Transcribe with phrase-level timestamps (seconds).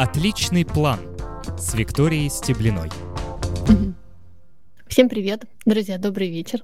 [0.00, 1.00] Отличный план
[1.58, 2.88] с Викторией Стеблиной.
[4.86, 6.62] Всем привет, друзья, добрый вечер.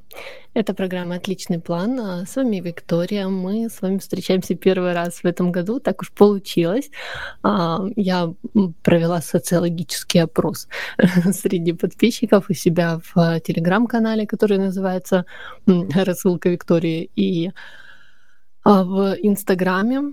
[0.55, 1.99] Это программа «Отличный план».
[1.99, 3.27] А с вами Виктория.
[3.27, 5.81] Мы с вами встречаемся первый раз в этом году.
[5.81, 6.91] Так уж получилось.
[7.43, 8.33] А, я
[8.85, 10.69] провела социологический опрос
[11.33, 15.25] среди подписчиков у себя в телеграм-канале, который называется
[15.67, 17.11] «Рассылка Виктории».
[17.17, 17.51] И
[18.63, 20.13] а, в Инстаграме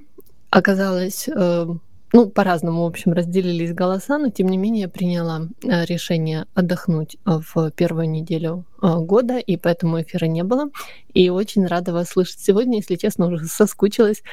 [0.50, 1.66] оказалось э,
[2.14, 7.16] ну, по-разному, в общем, разделились голоса, но тем не менее я приняла э, решение отдохнуть
[7.26, 10.70] э, в первую неделю э, года, и поэтому эфира не было.
[11.13, 14.23] И очень рада вас слышать сегодня, если честно, уже соскучилась,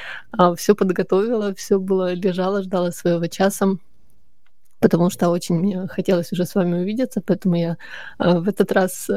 [0.57, 3.77] все подготовила, все было лежала, ждала своего часа
[4.81, 7.77] потому что очень мне хотелось уже с вами увидеться, поэтому я
[8.17, 9.09] в этот раз,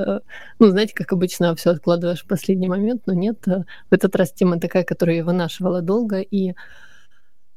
[0.59, 4.59] ну, знаете, как обычно, все откладываешь в последний момент, но нет, в этот раз тема
[4.59, 6.55] такая, которую я вынашивала долго, и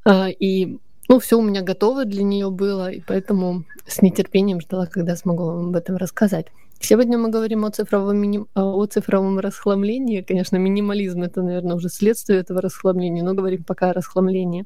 [0.08, 0.78] и
[1.08, 5.46] ну, все у меня готово для нее было, и поэтому с нетерпением ждала, когда смогу
[5.46, 6.48] вам об этом рассказать.
[6.80, 8.46] Сегодня мы говорим о цифровом, мини...
[8.54, 10.22] о цифровом расхламлении.
[10.22, 14.66] Конечно, минимализм это, наверное, уже следствие этого расхламления, но говорим пока о расхламлении.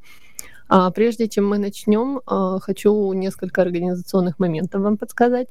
[0.67, 5.47] А прежде чем мы начнем, а, хочу несколько организационных моментов вам подсказать.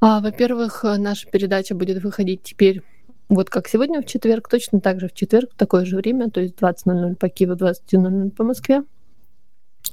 [0.00, 2.82] А, во-первых, наша передача будет выходить теперь
[3.28, 6.40] вот как сегодня в четверг, точно так же в четверг, в такое же время, то
[6.40, 8.82] есть 20.00 по Киеву, 21.00 по Москве.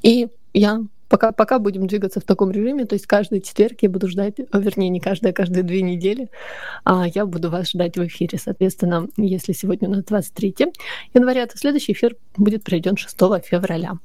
[0.02, 4.08] И я пока, пока будем двигаться в таком режиме, то есть каждый четверг я буду
[4.08, 6.30] ждать, вернее, не каждая, а каждые две недели,
[6.84, 8.38] а я буду вас ждать в эфире.
[8.38, 10.56] Соответственно, если сегодня у нас 23
[11.14, 13.98] января, то следующий эфир будет проведен 6 февраля.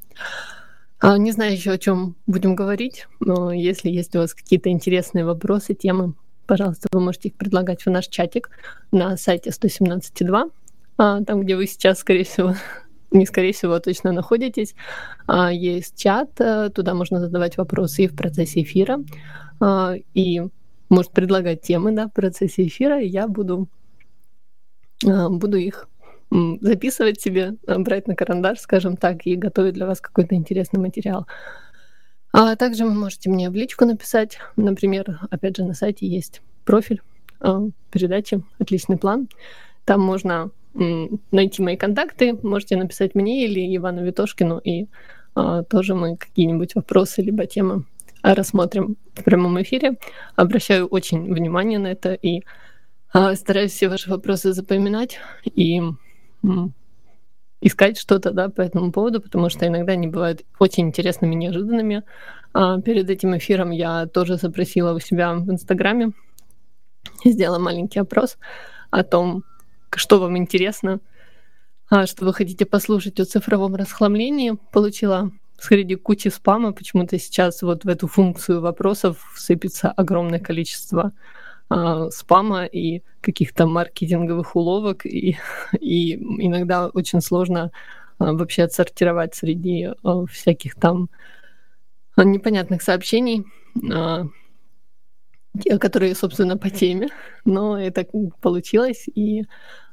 [1.00, 5.24] А, не знаю еще, о чем будем говорить, но если есть у вас какие-то интересные
[5.24, 6.14] вопросы, темы,
[6.46, 8.50] пожалуйста, вы можете их предлагать в наш чатик
[8.92, 10.50] на сайте 117.2,
[10.98, 12.54] а, там, где вы сейчас, скорее всего,
[13.18, 14.74] не скорее всего, точно находитесь.
[15.26, 19.00] А, есть чат, э, туда можно задавать вопросы и в процессе эфира,
[19.60, 20.42] а, и
[20.88, 23.68] может предлагать темы да, в процессе эфира, и я буду,
[25.06, 25.88] а, буду их
[26.62, 31.26] записывать себе, брать на карандаш, скажем так, и готовить для вас какой-то интересный материал.
[32.32, 34.38] А также вы можете мне в личку написать.
[34.56, 37.02] Например, опять же, на сайте есть профиль
[37.90, 39.28] передачи «Отличный план».
[39.84, 44.86] Там можно найти мои контакты, можете написать мне или Ивану Витошкину, и
[45.34, 47.84] а, тоже мы какие-нибудь вопросы либо темы
[48.22, 49.98] рассмотрим в прямом эфире.
[50.36, 52.42] Обращаю очень внимание на это и
[53.12, 55.80] а, стараюсь все ваши вопросы запоминать и
[56.42, 56.74] м,
[57.60, 62.04] искать что-то да, по этому поводу, потому что иногда они бывают очень интересными, неожиданными.
[62.54, 66.12] А, перед этим эфиром я тоже запросила у себя в Инстаграме,
[67.24, 68.38] сделала маленький опрос
[68.90, 69.44] о том,
[69.96, 71.00] что вам интересно,
[71.90, 74.58] а, что вы хотите послушать о цифровом расхламлении.
[74.72, 81.12] Получила среди кучи спама почему-то сейчас вот в эту функцию вопросов сыпется огромное количество
[81.68, 85.38] а, спама и каких-то маркетинговых уловок, и,
[85.80, 87.70] и иногда очень сложно
[88.18, 91.08] а, вообще отсортировать среди а, всяких там
[92.16, 93.44] непонятных сообщений.
[93.92, 94.26] А,
[95.78, 97.08] которые, собственно, по теме,
[97.44, 98.06] но это
[98.40, 99.44] получилось, и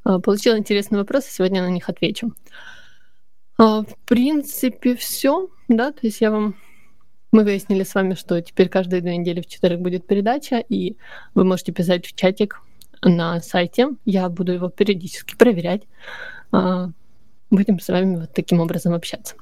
[0.04, 2.32] а, получила интересный вопрос, и сегодня на них отвечу.
[3.58, 6.56] А, в принципе, все, да, то есть я вам...
[7.32, 10.96] Мы выяснили с вами, что теперь каждые две недели в четверг будет передача, и
[11.34, 12.60] вы можете писать в чатик
[13.02, 13.90] на сайте.
[14.04, 15.82] Я буду его периодически проверять.
[16.50, 16.90] А,
[17.50, 19.36] будем с вами вот таким образом общаться.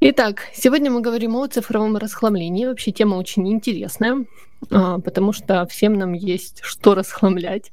[0.00, 2.66] Итак, сегодня мы говорим о цифровом расхламлении.
[2.66, 4.24] Вообще тема очень интересная,
[4.68, 7.72] потому что всем нам есть что расхламлять.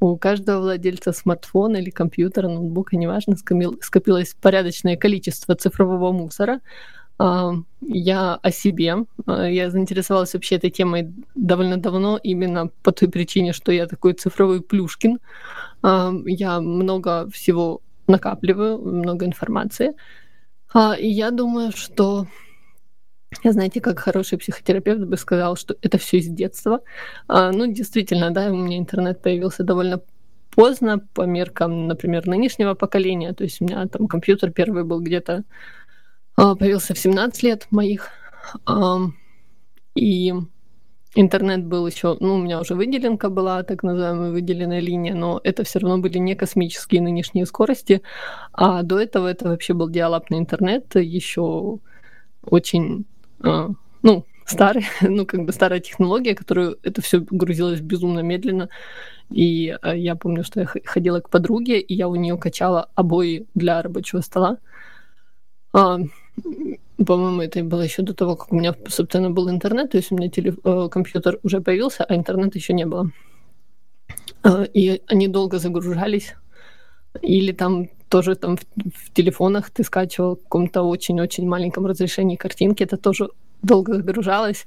[0.00, 6.60] У каждого владельца смартфона или компьютера, ноутбука, неважно, скопилось порядочное количество цифрового мусора.
[7.18, 7.52] А,
[7.82, 9.04] я о себе.
[9.26, 14.14] А, я заинтересовалась вообще этой темой довольно давно, именно по той причине, что я такой
[14.14, 15.18] цифровой плюшкин.
[15.82, 19.92] Я много всего накапливаю, много информации.
[20.72, 22.26] А, и я думаю, что
[23.44, 26.80] знаете, как хороший психотерапевт бы сказал, что это все из детства.
[27.28, 30.00] А, ну, действительно, да, у меня интернет появился довольно
[30.50, 33.32] поздно по меркам, например, нынешнего поколения.
[33.32, 35.44] То есть у меня там компьютер первый был где-то
[36.36, 38.08] а, появился в 17 лет моих.
[38.66, 38.98] А,
[39.94, 40.32] и
[41.16, 45.64] Интернет был еще, ну, у меня уже выделенка была, так называемая выделенная линия, но это
[45.64, 48.02] все равно были не космические нынешние скорости,
[48.52, 51.80] а до этого это вообще был диалапный интернет, еще
[52.44, 53.06] очень,
[53.42, 58.68] ну, старый, ну, как бы старая технология, которую это все грузилось безумно медленно.
[59.30, 63.46] И э, я помню, что я ходила к подруге, и я у нее качала обои
[63.54, 64.58] для рабочего стола.
[65.72, 65.98] А,
[67.06, 70.16] по-моему, это было еще до того, как у меня, собственно, был интернет, то есть у
[70.16, 70.58] меня телеф...
[70.64, 73.10] Э, компьютер уже появился, а интернета еще не было.
[74.42, 76.34] Э, и они долго загружались.
[77.22, 78.60] Или там тоже там в,
[78.94, 83.28] в телефонах ты скачивал в каком-то очень-очень маленьком разрешении картинки, это тоже
[83.62, 84.66] долго загружалось.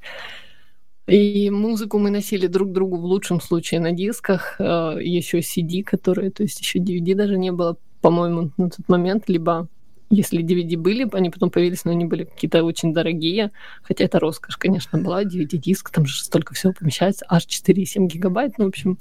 [1.05, 6.31] И музыку мы носили друг другу в лучшем случае на дисках, э, еще CD, которые,
[6.31, 9.67] то есть еще DVD даже не было, по-моему, на тот момент, либо
[10.13, 13.51] если DVD были, они потом появились, но они были какие-то очень дорогие,
[13.81, 18.65] хотя это роскошь, конечно, была, DVD-диск, там же столько всего помещается, аж 4,7 гигабайт, ну,
[18.65, 18.97] в общем,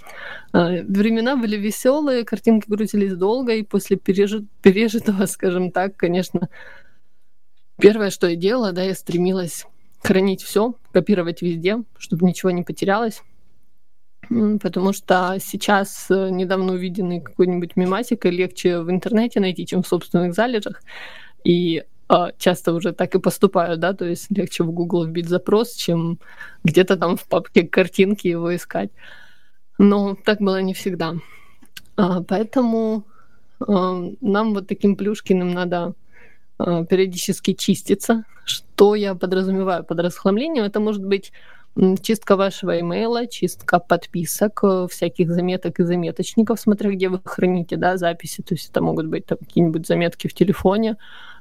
[0.53, 6.49] э, времена были веселые, картинки грузились долго, и после пережит, пережитого, скажем так, конечно,
[7.79, 9.67] первое, что я делала, да, я стремилась
[10.03, 13.23] хранить все, копировать везде, чтобы ничего не потерялось.
[14.29, 20.35] Потому что сейчас э, недавно увиденный какой-нибудь мемасик легче в интернете найти, чем в собственных
[20.35, 20.83] залежах.
[21.45, 25.73] И а, часто уже так и поступаю, да, то есть легче в Google вбить запрос,
[25.73, 26.19] чем
[26.63, 28.91] где-то там в папке картинки его искать.
[29.79, 31.15] Но так было не всегда.
[31.97, 33.05] А, поэтому
[33.61, 35.95] а, нам вот таким плюшкиным надо
[36.59, 38.25] периодически чиститься.
[38.45, 40.65] Что я подразумеваю под расхламлением?
[40.65, 41.33] Это может быть
[42.03, 47.97] чистка вашего имейла, чистка подписок, э, всяких заметок и заметочников, смотря где вы храните да,
[47.97, 48.43] записи.
[48.43, 50.97] То есть это могут быть там, какие-нибудь заметки в телефоне,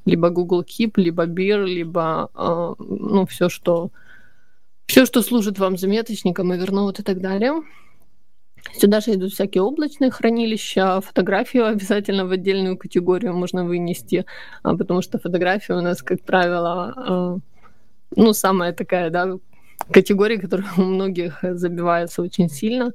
[0.06, 3.92] либо Google Keep, либо Beer, либо э, ну, все, что
[4.88, 7.54] все, что служит вам заметочником, Evernote и так далее.
[8.74, 14.26] Сюда же идут всякие облачные хранилища, фотографию обязательно в отдельную категорию можно вынести,
[14.64, 17.38] а, потому что фотография у нас, как правило, а,
[18.16, 19.40] ну, самая такая, да,
[19.92, 22.92] категория, которая у многих забивается очень сильно.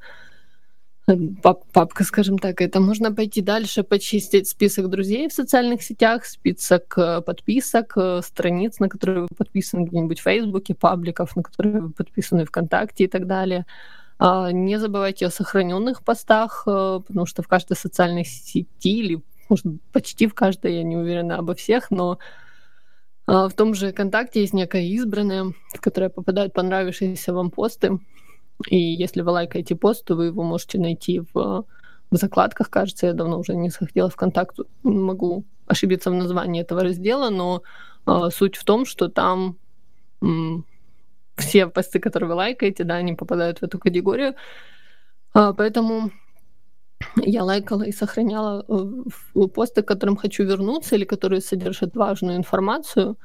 [1.41, 6.99] Пап, папка, скажем так, это можно пойти дальше, почистить список друзей в социальных сетях, список
[6.99, 11.91] э, подписок, э, страниц, на которые вы подписаны где-нибудь в Фейсбуке, пабликов, на которые вы
[11.91, 13.67] подписаны ВКонтакте и так далее.
[14.19, 19.67] А, не забывайте о сохраненных постах, э, потому что в каждой социальной сети, или может,
[19.93, 22.19] почти в каждой, я не уверена обо всех, но
[23.27, 27.99] в том же ВКонтакте есть некая избранная, в которой попадают понравившиеся вам посты.
[28.69, 31.65] И если вы лайкаете пост, то вы его можете найти в, в
[32.17, 33.07] закладках, кажется.
[33.07, 37.63] Я давно уже не заходила в контакт, могу ошибиться в названии этого раздела, но
[38.07, 39.57] э, суть в том, что там
[41.37, 44.35] все посты, которые вы лайкаете, да, они попадают в эту категорию.
[45.35, 46.11] А, поэтому
[47.17, 53.17] я лайкала и сохраняла э, посты, к которым хочу вернуться или которые содержат важную информацию.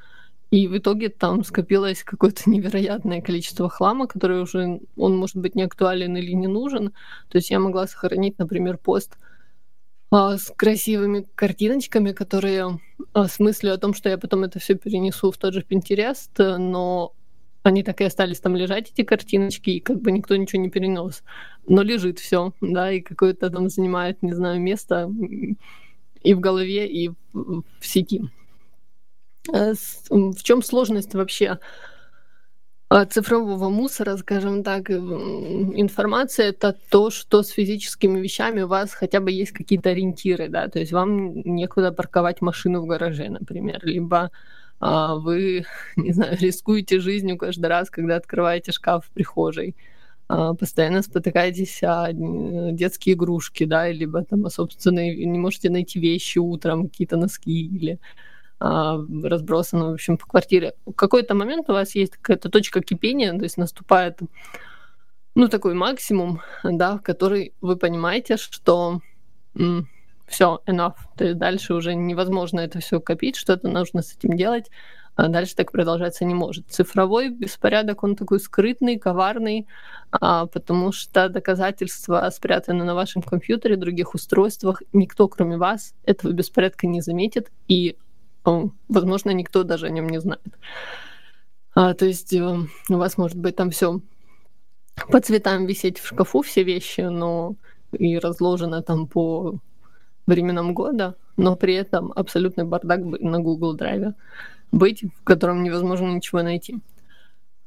[0.51, 5.63] И в итоге там скопилось какое-то невероятное количество хлама, который уже, он может быть не
[5.63, 6.89] актуален или не нужен.
[7.29, 9.17] То есть я могла сохранить, например, пост
[10.11, 12.81] а, с красивыми картиночками, которые
[13.13, 16.57] а, с мыслью о том, что я потом это все перенесу в тот же Pinterest,
[16.57, 17.13] но
[17.63, 21.23] они так и остались там лежать, эти картиночки, и как бы никто ничего не перенес.
[21.67, 25.11] Но лежит все, да, и какое-то там занимает, не знаю, место
[26.23, 28.21] и в голове, и в, сети.
[29.51, 29.73] А
[30.09, 31.59] в чем сложность вообще
[32.89, 39.19] а, цифрового мусора, скажем так, информация это то, что с физическими вещами у вас хотя
[39.19, 44.29] бы есть какие-то ориентиры, да, то есть вам некуда парковать машину в гараже, например, либо
[44.81, 45.65] а, вы,
[45.95, 49.75] не знаю, рискуете жизнью каждый раз, когда открываете шкаф в прихожей,
[50.59, 57.17] постоянно спотыкаетесь о детские игрушки, да, либо там, собственно, не можете найти вещи утром, какие-то
[57.17, 57.99] носки или
[58.59, 60.75] а, разбросаны, в общем, по квартире.
[60.85, 64.19] В какой-то момент у вас есть какая-то точка кипения, то есть наступает,
[65.33, 69.01] ну, такой максимум, да, в который вы понимаете, что
[70.27, 70.95] все, enough.
[71.17, 74.69] То есть дальше уже невозможно это все копить, что-то нужно с этим делать.
[75.21, 76.65] А дальше так продолжаться не может.
[76.67, 79.67] Цифровой беспорядок, он такой скрытный, коварный,
[80.09, 84.81] а, потому что доказательства спрятаны на вашем компьютере, других устройствах.
[84.93, 87.97] Никто, кроме вас, этого беспорядка не заметит, и,
[88.89, 90.41] возможно, никто даже о нем не знает.
[91.75, 92.57] А, то есть э,
[92.89, 94.01] у вас может быть там все
[95.11, 97.53] по цветам висеть в шкафу все вещи, но
[97.91, 99.59] и разложено там по
[100.25, 104.15] временам года, но при этом абсолютный бардак на Google Drive
[104.71, 106.79] быть, в котором невозможно ничего найти.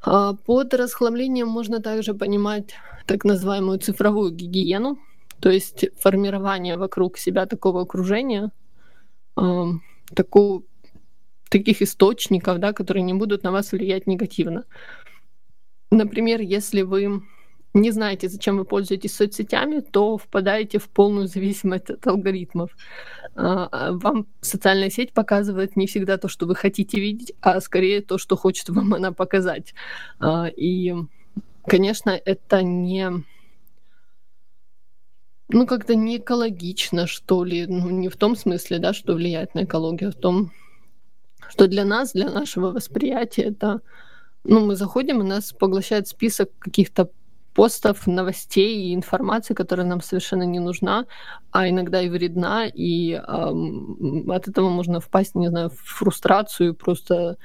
[0.02, 2.74] А под расхламлением можно также понимать
[3.06, 4.98] так называемую цифровую гигиену,
[5.40, 8.50] то есть формирование вокруг себя такого окружения,
[9.34, 10.62] такого,
[11.50, 14.64] таких источников, да, которые не будут на вас влиять негативно.
[15.90, 17.22] Например, если вы
[17.74, 22.70] не знаете, зачем вы пользуетесь соцсетями, то впадаете в полную зависимость от алгоритмов.
[23.34, 28.00] А, а вам социальная сеть показывает не всегда то, что вы хотите видеть, а скорее
[28.00, 29.74] то, что хочет вам она показать.
[30.20, 30.94] А, и,
[31.66, 33.24] конечно, это не
[35.48, 37.66] ну, как-то не экологично, что ли.
[37.66, 40.52] Ну, не в том смысле, да, что влияет на экологию, а в том,
[41.48, 43.80] что для нас, для нашего восприятия это...
[44.44, 47.10] Ну, мы заходим, и нас поглощает список каких-то
[47.54, 51.06] постов, новостей и информации, которая нам совершенно не нужна,
[51.52, 57.36] а иногда и вредна, и эм, от этого можно впасть, не знаю, в фрустрацию просто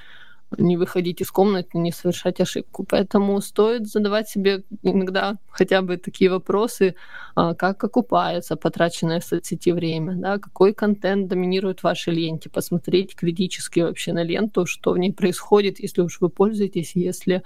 [0.57, 2.83] не выходить из комнаты, не совершать ошибку.
[2.89, 6.95] Поэтому стоит задавать себе иногда хотя бы такие вопросы,
[7.35, 13.15] а, как окупается потраченное в соцсети время, да, какой контент доминирует в вашей ленте, посмотреть
[13.15, 17.43] критически вообще на ленту, что в ней происходит, если уж вы пользуетесь, если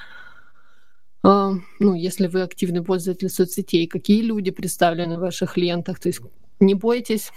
[1.23, 5.99] ну, если вы активный пользователь соцсетей, какие люди представлены в ваших лентах.
[5.99, 6.19] То есть
[6.59, 7.31] не бойтесь.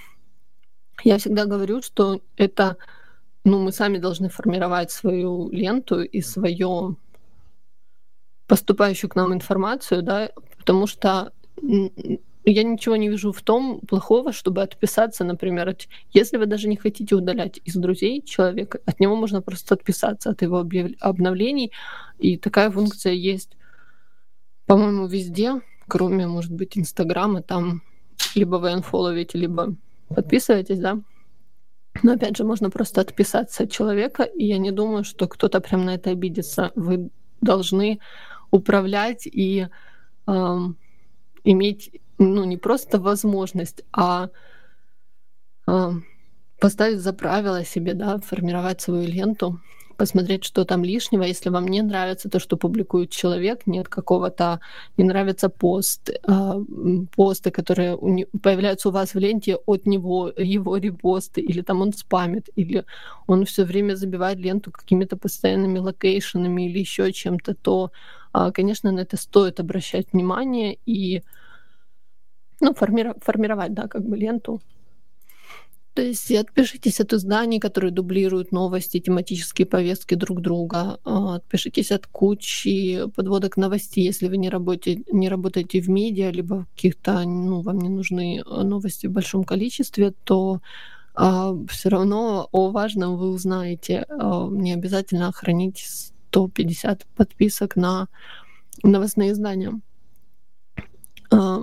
[1.05, 2.77] Я всегда говорю, что это,
[3.45, 6.97] ну, мы сами должны формировать свою ленту и свою
[8.47, 11.33] поступающую к нам информацию, да, потому что
[12.45, 15.89] я ничего не вижу в том плохого, чтобы отписаться, например, от...
[16.13, 20.43] если вы даже не хотите удалять из друзей человека, от него можно просто отписаться от
[20.43, 20.93] его объяв...
[21.01, 21.73] обновлений,
[22.19, 23.57] и такая функция есть
[24.67, 27.83] по-моему, везде, кроме, может быть, Инстаграма, там
[28.35, 29.75] либо вы анфоловите, либо
[30.09, 31.01] подписываетесь, да.
[32.03, 35.85] Но опять же, можно просто отписаться от человека, и я не думаю, что кто-то прям
[35.85, 36.73] на это обидится.
[36.75, 38.01] Вы должны
[38.51, 39.69] управлять и
[40.27, 40.59] э,
[41.45, 44.29] иметь, ну, не просто возможность, а
[45.67, 45.91] э,
[46.61, 49.61] поставить за правило себе, да, формировать свою ленту,
[49.97, 51.23] посмотреть, что там лишнего.
[51.25, 54.61] Если вам не нравится то, что публикует человек, нет какого-то,
[54.97, 56.65] не нравится пост, э,
[57.17, 57.97] посты, которые
[58.43, 62.85] появляются у вас в ленте от него, его репосты, или там он спамит, или
[63.27, 67.91] он все время забивает ленту какими-то постоянными location ами или еще чем-то, то,
[68.35, 71.23] э, конечно, на это стоит обращать внимание и
[72.61, 74.61] ну, форми- формировать, да, как бы ленту
[75.97, 81.01] то есть отпишитесь от изданий, которые дублируют новости, тематические повестки друг друга.
[81.05, 86.67] А, отпишитесь от кучи подводок новостей, если вы не работаете, не работаете в медиа, либо
[86.75, 90.61] каких-то, ну, вам не нужны а, новости в большом количестве, то
[91.15, 94.05] а, все равно о важном вы узнаете.
[94.11, 95.79] А, не обязательно хранить
[96.29, 98.09] 150 подписок на
[98.83, 99.81] новостные издания.
[101.31, 101.63] А,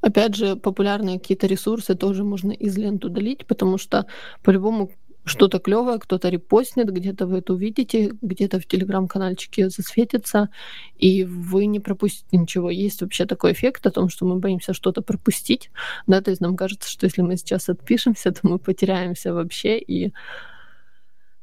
[0.00, 4.06] Опять же, популярные какие-то ресурсы тоже можно из лент удалить, потому что
[4.42, 4.90] по-любому
[5.28, 10.48] что-то клевое, кто-то репостнет, где-то вы это увидите, где-то в телеграм-канальчике засветится,
[10.96, 12.70] и вы не пропустите ничего.
[12.70, 15.70] Есть вообще такой эффект о том, что мы боимся что-то пропустить,
[16.06, 20.12] да, то есть нам кажется, что если мы сейчас отпишемся, то мы потеряемся вообще и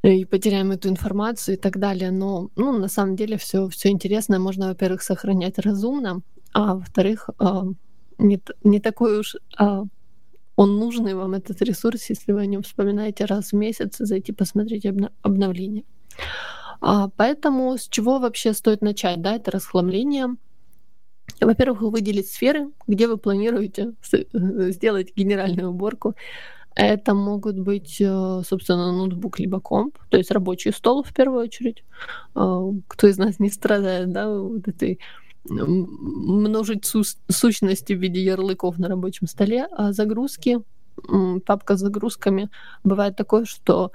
[0.03, 2.11] и потеряем эту информацию и так далее.
[2.11, 6.21] Но ну, на самом деле все, все интересное можно, во-первых, сохранять разумно,
[6.53, 7.63] а во-вторых, а,
[8.17, 9.83] не, не такой уж а,
[10.55, 14.85] он нужный вам этот ресурс, если вы о нем вспоминаете раз в месяц зайти посмотреть
[15.21, 15.83] обновление.
[16.81, 19.21] А, поэтому с чего вообще стоит начать?
[19.21, 20.35] Да, это расхламление.
[21.41, 23.93] Во-первых, выделить сферы, где вы планируете
[24.33, 26.15] сделать генеральную уборку.
[26.75, 31.85] Это могут быть, э, собственно, ноутбук либо комп, то есть рабочий стол в первую очередь.
[32.35, 34.99] А, кто из нас не страдает, да, вот этой
[35.49, 40.61] множить су- сущности в виде ярлыков на рабочем столе, а загрузки,
[41.45, 42.49] папка с загрузками,
[42.83, 43.91] бывает такое, что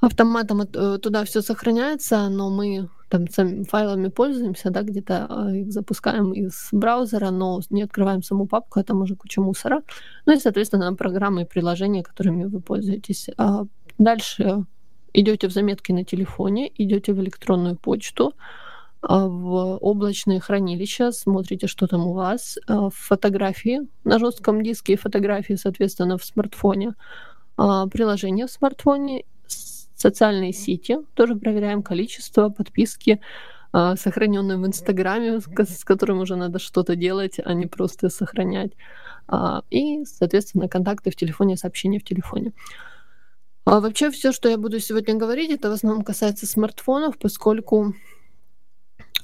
[0.00, 5.72] автоматом э, туда все сохраняется, но мы там сами файлами пользуемся, да, где-то а, их
[5.72, 9.82] запускаем из браузера, но не открываем саму папку, а там уже куча мусора.
[10.26, 13.30] Ну и, соответственно, программы и приложения, которыми вы пользуетесь.
[13.38, 13.64] А
[13.98, 14.64] дальше
[15.14, 18.34] идете в заметки на телефоне, идете в электронную почту,
[19.02, 23.80] в облачные хранилища, смотрите, что там у вас, а, фотографии.
[24.04, 26.94] На жестком диске и фотографии, соответственно, в смартфоне,
[27.56, 29.24] а, приложения в смартфоне,
[29.94, 33.20] социальные сети, тоже проверяем количество, подписки,
[33.72, 38.72] сохраненные в Инстаграме, с которым уже надо что-то делать, а не просто сохранять.
[39.70, 42.52] И, соответственно, контакты в телефоне, сообщения в телефоне.
[43.66, 47.94] А вообще все, что я буду сегодня говорить, это в основном касается смартфонов, поскольку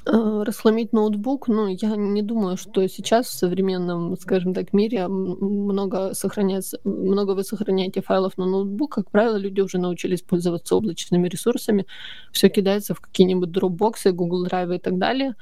[0.06, 6.78] расхламить ноутбук, ну, я не думаю, что сейчас в современном, скажем так, мире много сохраняется,
[6.84, 8.94] много вы сохраняете файлов на ноутбук.
[8.94, 11.87] Как правило, люди уже научились пользоваться облачными ресурсами.
[12.32, 15.34] Все кидается в какие-нибудь Dropbox, Google Drive и так далее.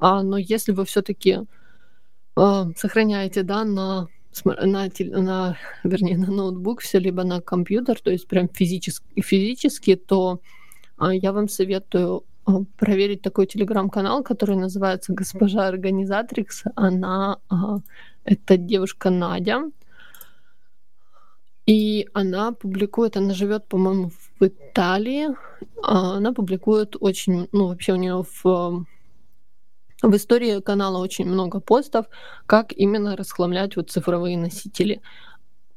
[0.00, 1.40] А, но если вы все-таки
[2.36, 4.08] э, сохраняете, да, на
[4.44, 10.40] на, на, вернее, на ноутбук все, либо на компьютер, то есть прям физически, физически то
[11.00, 12.27] э, я вам советую э,
[12.76, 16.64] проверить такой телеграм-канал, который называется «Госпожа Организатрикс».
[16.74, 17.54] Она, э,
[18.24, 19.62] это девушка Надя,
[21.66, 25.28] и она публикует, она живет, по-моему, в Италии.
[25.82, 28.86] А она публикует очень, ну, вообще у нее в
[30.00, 32.06] в истории канала очень много постов,
[32.46, 35.02] как именно расхламлять вот цифровые носители.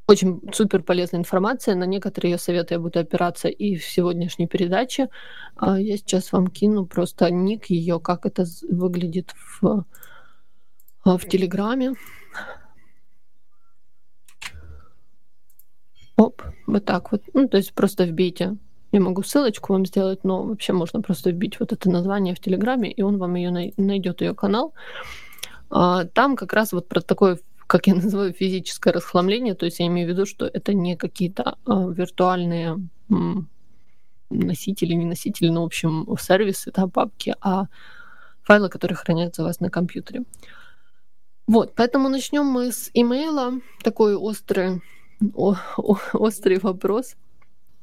[0.08, 1.76] Очень супер полезная информация.
[1.76, 5.10] На некоторые ее советы я буду опираться и в сегодняшней передаче.
[5.56, 9.86] А я сейчас вам кину просто ник ее, как это выглядит в,
[11.06, 11.94] в Телеграме.
[16.18, 17.24] Оп, вот так вот.
[17.34, 18.58] Ну, то есть просто вбейте.
[18.92, 22.92] Я могу ссылочку вам сделать, но вообще можно просто вбить вот это название в Телеграме,
[22.92, 24.74] и он вам ее най- найдет, ее канал.
[25.70, 27.40] А, там как раз вот про такое
[27.72, 31.56] как я называю, физическое расхламление, то есть я имею в виду, что это не какие-то
[31.66, 32.90] а, виртуальные
[34.30, 37.68] носители, не носители, но, в общем, сервисы, да, папки, а
[38.44, 40.24] файлы, которые хранятся у вас на компьютере.
[41.48, 44.82] Вот, поэтому начнем мы с имейла, такой острый
[45.34, 47.16] о, о, острый вопрос.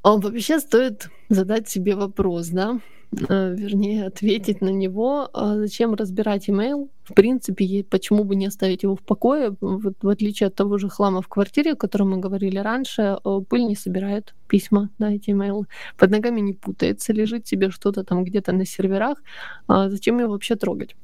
[0.03, 2.79] А вообще стоит задать себе вопрос, да,
[3.13, 8.83] э, вернее, ответить на него, а зачем разбирать имейл, в принципе, почему бы не оставить
[8.83, 12.19] его в покое, вот, в отличие от того же хлама в квартире, о котором мы
[12.19, 17.47] говорили раньше, э, пыль не собирает письма, да, эти имейлы, под ногами не путается, лежит
[17.47, 19.23] себе что-то там где-то на серверах,
[19.67, 20.97] а зачем его вообще трогать?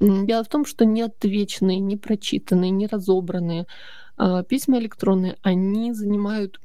[0.00, 3.66] Дело в том, что не отвеченные, не прочитанные, не разобранные
[4.16, 6.60] а, письма электронные, они занимают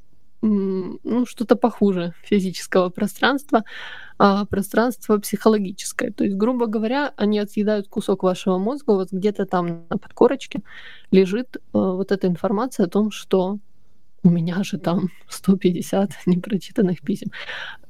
[0.46, 3.64] ну, что-то похуже физического пространства,
[4.18, 6.10] а пространство психологическое.
[6.10, 10.60] То есть, грубо говоря, они отъедают кусок вашего мозга, вот где-то там на подкорочке
[11.10, 13.58] лежит э, вот эта информация о том, что
[14.22, 17.30] у меня же там 150 непрочитанных писем.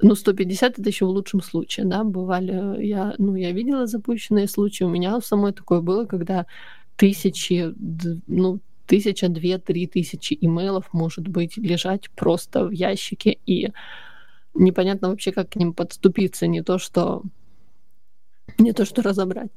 [0.03, 4.85] Ну, 150 это еще в лучшем случае, да, бывали, я, ну, я видела запущенные случаи,
[4.85, 6.47] у меня самой такое было, когда
[6.97, 7.73] тысячи,
[8.27, 13.73] ну, тысяча, две, три тысячи имейлов может быть лежать просто в ящике, и
[14.55, 17.23] непонятно вообще, как к ним подступиться, не то что,
[18.59, 19.51] не то что разобрать.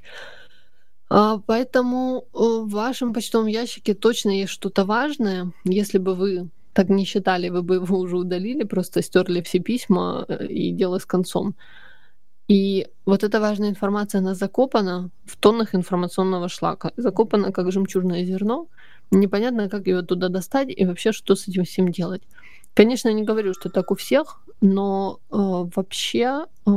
[1.10, 5.52] А, поэтому э, в вашем почтовом ящике точно есть что-то важное.
[5.64, 10.26] Если бы вы так не считали, вы бы его уже удалили, просто стерли все письма
[10.28, 11.56] э, и дело с концом.
[12.48, 18.68] И вот эта важная информация, она закопана в тоннах информационного шлака, закопана как жемчужное зерно,
[19.12, 22.24] непонятно, как ее туда достать и вообще, что с этим всем делать.
[22.74, 25.36] Конечно, не говорю, что так у всех, но э,
[25.76, 26.72] вообще э,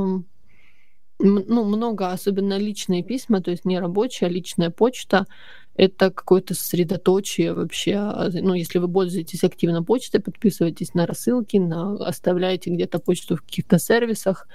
[1.22, 5.26] ну, много, особенно личные письма, то есть не рабочая, а личная почта,
[5.74, 8.00] это какое-то сосредоточие вообще.
[8.32, 13.78] Ну, если вы пользуетесь активно почтой, подписывайтесь на рассылки, на, оставляете где-то почту в каких-то
[13.78, 14.48] сервисах,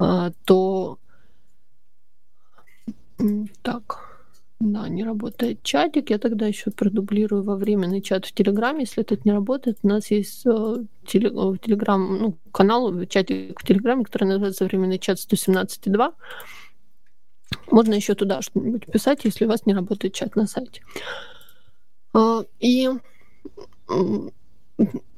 [0.00, 0.98] э, то
[3.62, 4.09] так,
[4.60, 6.10] да, не работает чатик.
[6.10, 8.80] Я тогда еще продублирую во временный чат в Телеграме.
[8.80, 13.64] Если этот не работает, у нас есть э, теле, э, Телеграм, ну, канал, чатик в
[13.64, 16.12] Телеграме, который называется временный чат 117.2.
[17.70, 20.82] Можно еще туда что-нибудь писать, если у вас не работает чат на сайте.
[22.14, 22.90] Э, и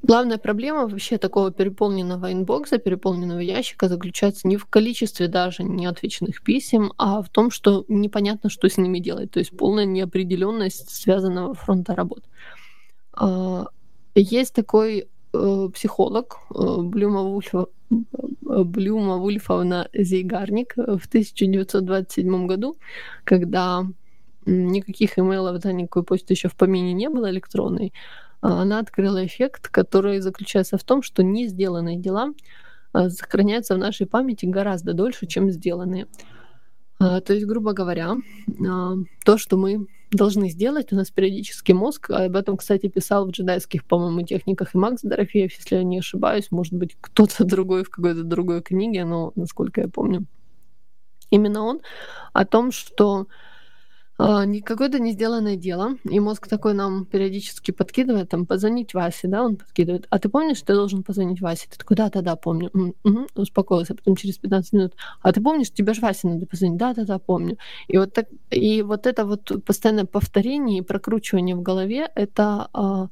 [0.04, 6.92] Главная проблема вообще такого переполненного инбокса, переполненного ящика заключается не в количестве даже неотвеченных писем,
[6.98, 9.30] а в том, что непонятно, что с ними делать.
[9.30, 12.24] То есть полная неопределенность связанного фронта работ.
[13.12, 13.66] А,
[14.16, 17.66] есть такой э, психолог э, Блюма Вульфа,
[18.40, 22.76] Блюма Вульфовна Зейгарник в 1927 году,
[23.22, 23.86] когда
[24.46, 27.92] никаких имейлов, да, никакой почты еще в помине не было электронной,
[28.42, 32.32] она открыла эффект, который заключается в том, что не сделанные дела
[32.92, 36.08] а, сохраняются в нашей памяти гораздо дольше, чем сделанные.
[36.98, 38.16] А, то есть, грубо говоря,
[39.24, 43.84] то, что мы должны сделать, у нас периодически мозг, об этом, кстати, писал в джедайских,
[43.84, 48.24] по-моему, техниках и Макс Дорофеев, если я не ошибаюсь, может быть, кто-то другой в какой-то
[48.24, 50.26] другой книге, но, насколько я помню,
[51.30, 51.80] именно он,
[52.32, 53.51] о том, что а,
[54.64, 59.56] какое-то не сделанное дело, и мозг такой нам периодически подкидывает, там, позвонить Васе, да, он
[59.56, 60.06] подкидывает.
[60.10, 61.66] А ты помнишь, что ты должен позвонить Васе?
[61.70, 62.70] Ты такой, да-да-да, помню.
[63.04, 64.92] Угу, успокоился, потом через 15 минут.
[65.22, 66.78] А ты помнишь, тебе же Васе надо позвонить?
[66.78, 67.58] Да-да-да, помню.
[67.88, 73.08] И вот, так, и вот это вот постоянное повторение и прокручивание в голове, это а,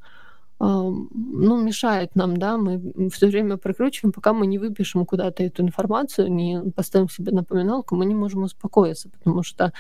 [0.61, 6.31] ну, мешает нам, да, мы все время прокручиваем, пока мы не выпишем куда-то эту информацию,
[6.31, 9.73] не поставим себе напоминалку, мы не можем успокоиться, потому что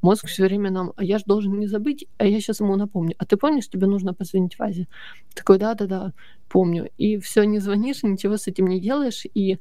[0.00, 3.16] мозг все время нам, а я же должен не забыть, а я сейчас ему напомню.
[3.18, 4.86] А ты помнишь, тебе нужно позвонить Вазе?
[5.34, 6.12] Такой, да-да-да,
[6.48, 6.88] помню.
[6.98, 9.58] И все, не звонишь, ничего с этим не делаешь, и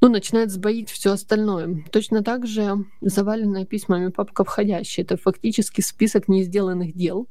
[0.00, 1.84] ну, начинает сбоить все остальное.
[1.92, 5.04] Точно так же заваленная письмами папка входящая.
[5.04, 7.28] Это фактически список несделанных дел,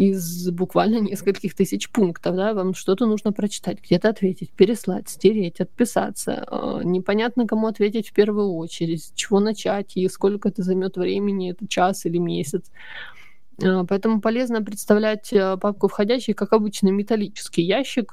[0.00, 6.46] из буквально нескольких тысяч пунктов, да, вам что-то нужно прочитать, где-то ответить, переслать, стереть, отписаться.
[6.50, 11.50] Э, непонятно, кому ответить в первую очередь, с чего начать и сколько это займет времени,
[11.50, 12.70] это час или месяц.
[13.62, 18.12] Э, поэтому полезно представлять папку входящий как обычный металлический ящик,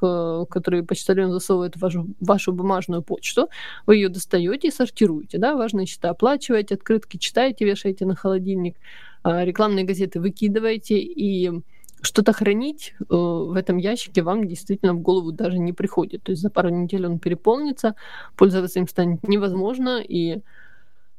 [0.50, 3.48] который почтальон засовывает в вашу, вашу бумажную почту.
[3.86, 5.38] Вы ее достаете и сортируете.
[5.38, 5.56] Да?
[5.56, 8.76] Важные счета оплачиваете, открытки читаете, вешаете на холодильник.
[9.28, 11.52] А, рекламные газеты выкидываете, и
[12.02, 16.24] что-то хранить э, в этом ящике вам действительно в голову даже не приходит.
[16.24, 17.96] То есть за пару недель он переполнится,
[18.38, 20.40] пользоваться им станет невозможно, и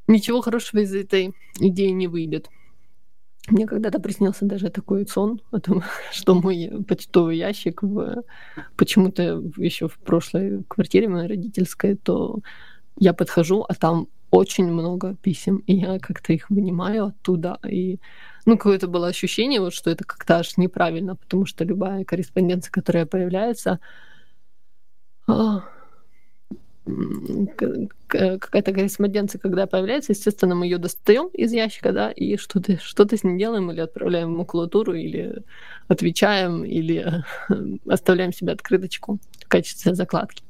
[0.06, 2.48] ничего хорошего из этой идеи не выйдет.
[3.50, 8.22] Мне когда-то приснился даже такой сон о том, что мой почтовый ящик в,
[8.78, 12.38] почему-то еще в прошлой квартире моей родительской, то
[12.96, 17.98] я подхожу, а там очень много писем, и я как-то их вынимаю оттуда, и
[18.46, 23.06] ну, какое-то было ощущение, вот, что это как-то аж неправильно, потому что любая корреспонденция, которая
[23.06, 23.78] появляется,
[25.26, 25.64] а,
[28.06, 33.24] какая-то корреспонденция, когда появляется, естественно, мы ее достаем из ящика, да, и что-то что с
[33.24, 35.42] ней делаем, или отправляем в макулатуру, или
[35.88, 37.24] отвечаем, или
[37.88, 40.42] оставляем себе открыточку в качестве закладки.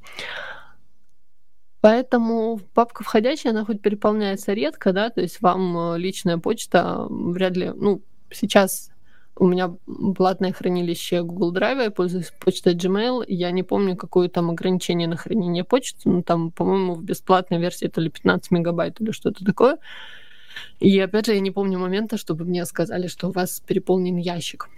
[1.80, 7.56] Поэтому папка входящая, она хоть переполняется редко, да, то есть вам э, личная почта вряд
[7.56, 8.90] ли, ну, сейчас
[9.36, 9.72] у меня
[10.16, 15.16] платное хранилище Google Drive, я пользуюсь почтой Gmail, я не помню, какое там ограничение на
[15.16, 19.78] хранение почты, ну, там, по-моему, в бесплатной версии это ли 15 мегабайт или что-то такое.
[20.80, 24.68] И опять же, я не помню момента, чтобы мне сказали, что у вас переполнен ящик.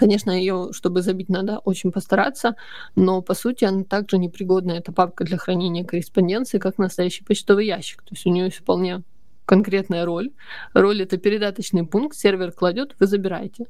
[0.00, 2.56] Конечно, ее, чтобы забить, надо очень постараться,
[2.96, 4.72] но по сути она также непригодна.
[4.72, 8.00] Это папка для хранения корреспонденции, как настоящий почтовый ящик.
[8.00, 9.02] То есть у нее есть вполне
[9.44, 10.30] конкретная роль.
[10.72, 13.66] Роль это передаточный пункт, сервер кладет, вы забираете.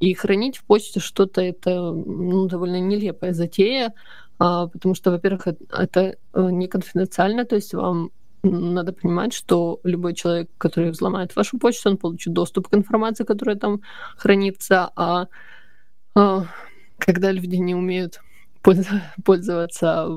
[0.00, 3.92] И хранить в почте что-то это ну, довольно нелепая затея,
[4.38, 6.14] а, потому что, во-первых, это э,
[6.50, 8.10] не конфиденциально, то есть вам
[8.42, 13.56] надо понимать, что любой человек, который взломает вашу почту, он получит доступ к информации, которая
[13.56, 13.80] там
[14.16, 15.26] хранится, а
[16.98, 18.20] когда люди не умеют
[19.24, 20.08] пользоваться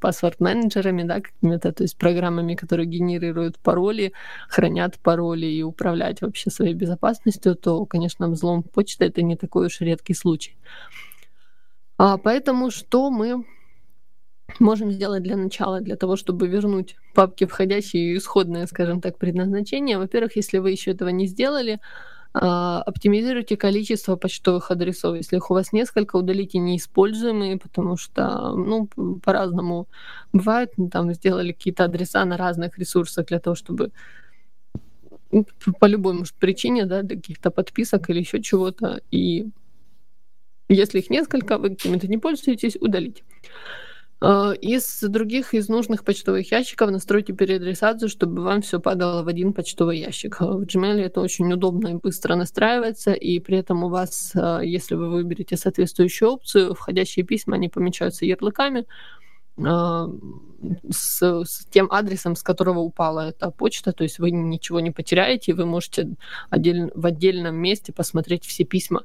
[0.00, 4.12] паспорт-менеджерами, да, какими-то, то есть программами, которые генерируют пароли,
[4.48, 9.80] хранят пароли и управлять вообще своей безопасностью, то, конечно, взлом почты это не такой уж
[9.80, 10.56] редкий случай.
[11.96, 13.46] А поэтому что мы
[14.58, 19.96] можем сделать для начала, для того, чтобы вернуть папки входящие и исходное, скажем так, предназначение?
[19.96, 25.16] Во-первых, если вы еще этого не сделали, а, оптимизируйте количество почтовых адресов.
[25.16, 28.88] Если их у вас несколько, удалите неиспользуемые, потому что, ну,
[29.22, 29.88] по-разному
[30.32, 30.72] бывает.
[30.76, 33.92] Ну, там сделали какие-то адреса на разных ресурсах для того, чтобы
[35.30, 35.46] ну,
[35.80, 39.00] по любой, может, причине, да, для каких-то подписок или еще чего-то.
[39.10, 39.46] И
[40.68, 43.22] если их несколько, вы какими-то не пользуетесь, удалите.
[44.24, 49.52] Э, из других, из нужных почтовых ящиков настройте переадресацию, чтобы вам все падало в один
[49.52, 50.40] почтовый ящик.
[50.40, 54.94] В Gmail это очень удобно и быстро настраивается, и при этом у вас, э, если
[54.94, 58.86] вы выберете соответствующую опцию, входящие письма, они помечаются ярлыками,
[59.58, 60.08] э,
[60.90, 65.52] с, с тем адресом, с которого упала эта почта, то есть вы ничего не потеряете,
[65.52, 66.08] вы можете
[66.48, 69.02] отдель, в отдельном месте посмотреть все письма,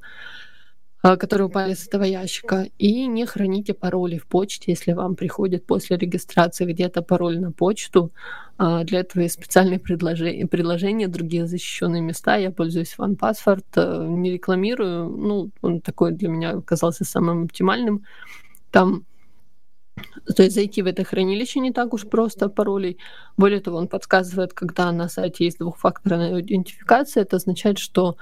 [1.01, 2.67] которые упали с этого ящика.
[2.77, 8.11] И не храните пароли в почте, если вам приходит после регистрации где-то пароль на почту.
[8.57, 12.35] А, для этого есть специальные предложения, предложения другие защищенные места.
[12.35, 15.09] Я пользуюсь OnePassword, э, не рекламирую.
[15.09, 18.03] Ну, он такой для меня оказался самым оптимальным.
[18.71, 19.05] Там
[20.35, 22.97] то есть зайти в это хранилище не так уж просто паролей.
[23.37, 28.15] Более того, он подсказывает, когда на сайте есть двухфакторная идентификация, это означает, что а,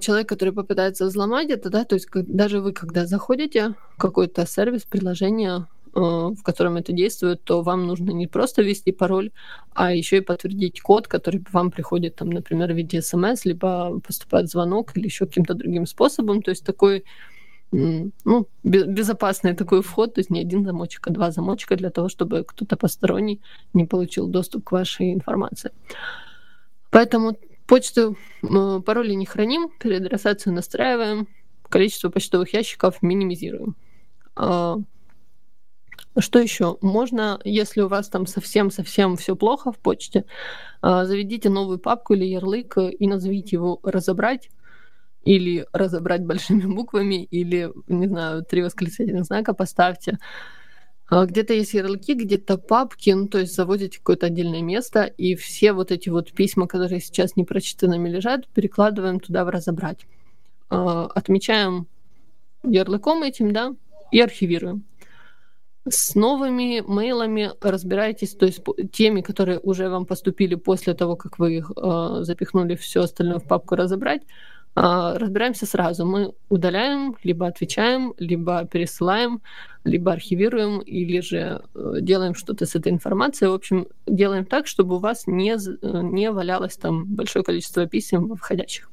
[0.00, 4.84] человек, который попытается взломать это, да, то есть даже вы, когда заходите в какой-то сервис,
[4.84, 9.30] приложение, а, в котором это действует, то вам нужно не просто ввести пароль,
[9.74, 14.48] а еще и подтвердить код, который вам приходит, там, например, в виде смс, либо поступает
[14.48, 16.42] звонок или еще каким-то другим способом.
[16.42, 17.04] То есть такой
[17.70, 22.44] ну, безопасный такой вход, то есть не один замочек, а два замочка для того, чтобы
[22.44, 23.40] кто-то посторонний
[23.74, 25.70] не получил доступ к вашей информации.
[26.90, 27.36] Поэтому
[27.68, 31.28] Почту, пароли не храним, переадресацию настраиваем,
[31.68, 33.76] количество почтовых ящиков минимизируем.
[34.36, 34.78] А,
[36.18, 36.78] что еще?
[36.80, 40.24] Можно, если у вас там совсем-совсем все плохо в почте,
[40.80, 44.48] а, заведите новую папку или ярлык и назовите его «разобрать»,
[45.24, 50.18] или разобрать большими буквами, или, не знаю, три восклицательных знака поставьте.
[51.10, 55.72] А, где-то есть ярлыки, где-то папки, ну, то есть заводите какое-то отдельное место, и все
[55.72, 60.06] вот эти вот письма, которые сейчас не прочитанными лежат, перекладываем туда в разобрать.
[60.68, 61.86] А, отмечаем
[62.62, 63.74] ярлыком этим, да,
[64.12, 64.84] и архивируем.
[65.88, 68.60] С новыми мейлами разбирайтесь, то есть
[68.92, 73.44] теми, которые уже вам поступили после того, как вы их э, запихнули все остальное в
[73.44, 74.26] папку разобрать, а,
[74.80, 76.06] разбираемся сразу.
[76.06, 79.40] Мы удаляем, либо отвечаем, либо пересылаем,
[79.84, 83.50] либо архивируем, или же э, делаем что-то с этой информацией.
[83.50, 88.36] В общем, делаем так, чтобы у вас не, э, не валялось там большое количество писем
[88.36, 88.90] входящих.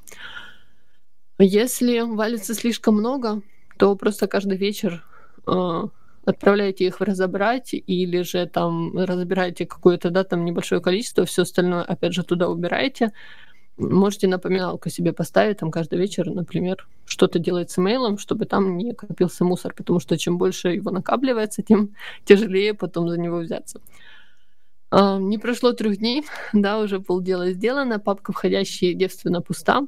[1.38, 3.42] Если валится слишком много,
[3.78, 5.04] то просто каждый вечер
[5.46, 5.82] э,
[6.26, 11.84] отправляете их в разобрать, или же там разбираете какое-то, да, там небольшое количество, все остальное,
[11.84, 13.12] опять же, туда убираете,
[13.78, 18.94] Можете напоминалку себе поставить там каждый вечер, например, что-то делать с имейлом, чтобы там не
[18.94, 21.94] копился мусор, потому что чем больше его накапливается, тем
[22.26, 23.82] тяжелее потом за него взяться.
[24.92, 29.86] А, не прошло трех дней, да, уже полдела сделано, папка входящая девственно пуста,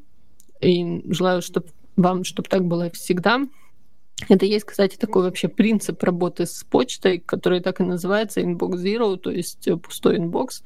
[0.59, 3.41] и желаю, чтобы вам, чтобы так было всегда.
[4.27, 9.15] Это есть, кстати, такой вообще принцип работы с почтой, который так и называется Inbox Zero,
[9.15, 10.63] то есть пустой inbox.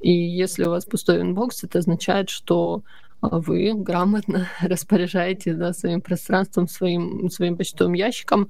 [0.00, 2.82] И если у вас пустой inbox, это означает, что
[3.20, 8.48] а, вы грамотно распоряжаетесь да, своим пространством, своим, своим почтовым ящиком.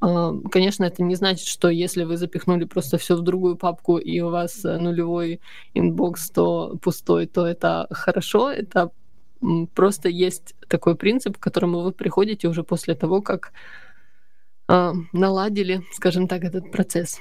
[0.00, 4.20] А, конечно, это не значит, что если вы запихнули просто все в другую папку и
[4.20, 5.40] у вас э, нулевой
[5.74, 8.50] inbox, то пустой, то это хорошо.
[8.50, 8.90] Это
[9.74, 13.52] просто есть такой принцип, к которому вы приходите уже после того, как
[14.68, 17.20] э, наладили, скажем так, этот процесс.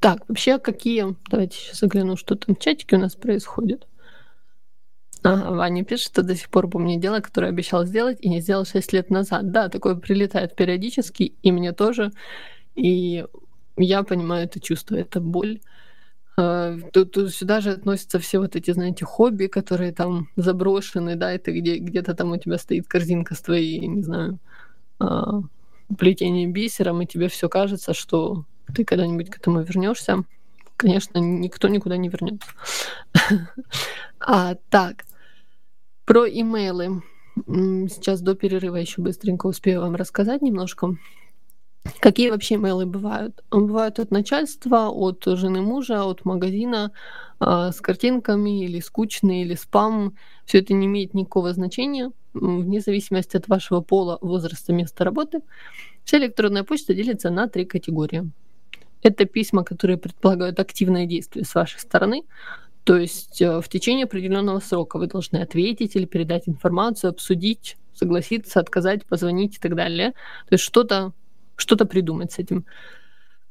[0.00, 1.16] Э, так, вообще какие...
[1.30, 3.86] Давайте сейчас загляну, что там в чатике у нас происходит.
[5.22, 8.64] Ага, Ваня пишет, что до сих пор помню дело, которое обещал сделать и не сделал
[8.64, 9.50] 6 лет назад.
[9.52, 12.12] Да, такое прилетает периодически, и мне тоже.
[12.74, 13.26] И
[13.76, 15.60] я понимаю это чувство, это боль.
[16.38, 21.32] А, тут, тут сюда же относятся все вот эти, знаете, хобби, которые там заброшены, да,
[21.32, 24.38] это где, где-то там у тебя стоит корзинка с твоей, не знаю,
[24.98, 25.42] а,
[25.98, 30.24] плетением бисером, и тебе все кажется, что ты когда-нибудь к этому вернешься,
[30.76, 32.48] конечно, никто никуда не вернется.
[34.22, 35.06] А, так,
[36.04, 37.02] про имейлы.
[37.46, 40.96] Сейчас до перерыва еще быстренько успею вам рассказать немножко.
[42.00, 43.42] Какие вообще имейлы бывают?
[43.50, 46.92] Бывают от начальства, от жены мужа, от магазина
[47.40, 50.14] э, с картинками или скучные, или спам.
[50.44, 55.40] Все это не имеет никакого значения, вне зависимости от вашего пола, возраста, места работы.
[56.04, 58.30] Вся электронная почта делится на три категории.
[59.02, 62.22] Это письма, которые предполагают активное действие с вашей стороны.
[62.84, 68.60] То есть э, в течение определенного срока вы должны ответить или передать информацию, обсудить, согласиться,
[68.60, 70.12] отказать, позвонить и так далее.
[70.48, 71.12] То есть что-то
[71.60, 72.64] что придумать с этим.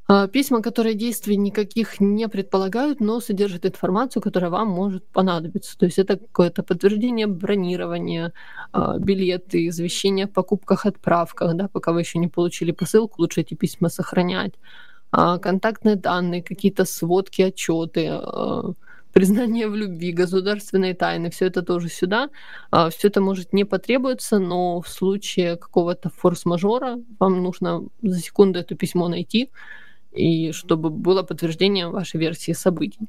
[0.08, 5.78] А, письма, которые действий никаких не предполагают, но содержат информацию, которая вам может понадобиться.
[5.78, 8.34] То есть это какое-то подтверждение бронирования,
[8.72, 11.56] а, билеты, извещение о покупках, отправках.
[11.56, 14.54] Да, пока вы еще не получили посылку, лучше эти письма сохранять.
[15.12, 18.74] А, контактные данные, какие-то сводки, отчеты, а,
[19.14, 22.30] признание в любви, государственные тайны, все это тоже сюда.
[22.72, 28.60] А, все это может не потребуется, но в случае какого-то форс-мажора вам нужно за секунду
[28.60, 29.50] это письмо найти,
[30.12, 33.08] и чтобы было подтверждение вашей версии событий.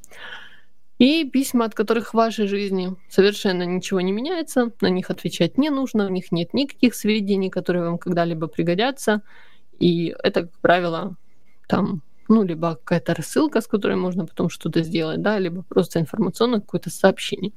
[0.98, 5.70] И письма, от которых в вашей жизни совершенно ничего не меняется, на них отвечать не
[5.70, 9.22] нужно, в них нет никаких сведений, которые вам когда-либо пригодятся.
[9.78, 11.16] И это, как правило,
[11.70, 16.61] там, ну, либо какая-то рассылка, с которой можно потом что-то сделать, да, либо просто информационное
[16.61, 17.52] какое-то сообщение.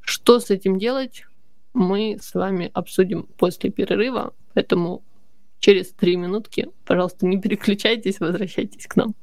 [0.00, 1.24] Что с этим делать,
[1.72, 5.02] мы с вами обсудим после перерыва, поэтому
[5.60, 9.14] через три минутки, пожалуйста, не переключайтесь, возвращайтесь к нам.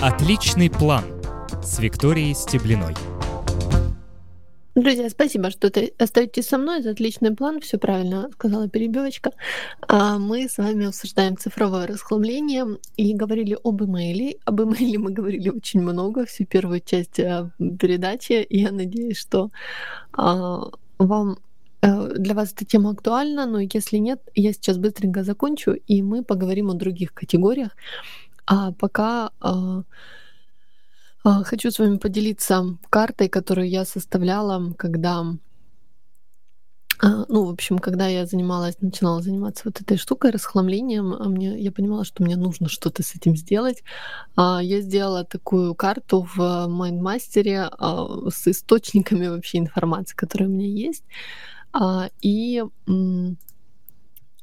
[0.00, 1.04] Отличный план
[1.62, 2.94] с Викторией Стеблиной.
[4.78, 6.78] Друзья, спасибо, что ты остаетесь со мной.
[6.78, 9.32] Это отличный план, все правильно сказала перебивочка.
[9.88, 14.36] А мы с вами обсуждаем цифровое расхламление и говорили об имейле.
[14.44, 18.46] Об имейле мы говорили очень много, всю первую часть а, передачи.
[18.50, 19.50] Я надеюсь, что
[20.12, 21.38] а, вам
[21.82, 26.22] э, для вас эта тема актуальна, но если нет, я сейчас быстренько закончу, и мы
[26.22, 27.70] поговорим о других категориях.
[28.46, 29.82] А пока а,
[31.44, 35.24] хочу с вами поделиться картой, которую я составляла, когда
[37.00, 41.56] А, ну, в общем, когда я занималась, начинала заниматься вот этой штукой, расхламлением, а мне,
[41.60, 43.84] я понимала, что мне нужно что-то с этим сделать.
[44.36, 50.66] А, я сделала такую карту в MindMaster а, с источниками вообще информации, которая у меня
[50.66, 51.04] есть.
[51.72, 52.64] А, и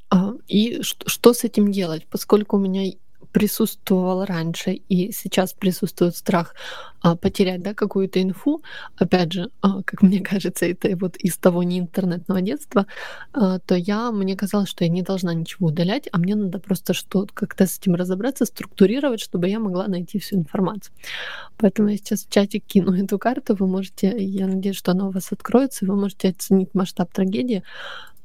[0.09, 2.07] а, и что, что с этим делать?
[2.09, 2.91] Поскольку у меня
[3.35, 6.55] присутствовал раньше и сейчас присутствует страх
[7.01, 8.63] а, потерять да, какую-то инфу,
[8.95, 12.85] опять же, а, как мне кажется, это вот из того не интернетного детства,
[13.33, 16.93] а, то я, мне казалось, что я не должна ничего удалять, а мне надо просто
[16.93, 20.95] что как-то с этим разобраться, структурировать, чтобы я могла найти всю информацию.
[21.57, 25.11] Поэтому я сейчас в чате кину эту карту, вы можете, я надеюсь, что она у
[25.11, 27.63] вас откроется, вы можете оценить масштаб трагедии.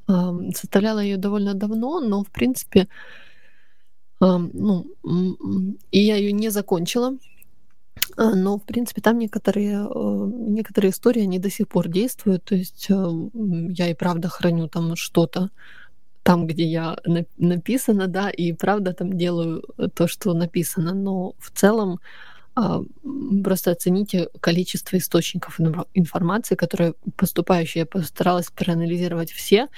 [0.06, 2.88] Составляла ее довольно давно, но, в принципе,
[4.20, 4.86] ну,
[5.90, 7.16] и я ее не закончила.
[8.16, 12.44] А, но, в принципе, там некоторые, э, некоторые истории, они до сих пор действуют.
[12.44, 13.10] То есть э,
[13.70, 15.50] я и правда храню там что-то,
[16.22, 16.98] там, где я
[17.38, 20.94] написана, да, и правда там делаю то, что написано.
[20.94, 22.00] Но в целом
[22.54, 22.82] а,
[23.44, 25.58] просто оцените количество источников
[25.94, 27.80] информации, которые поступающие.
[27.80, 29.68] Я постаралась проанализировать все,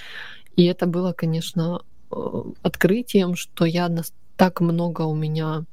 [0.57, 2.17] и это было, конечно, э,
[2.63, 3.89] открытием, что я
[4.43, 5.67] так много у меня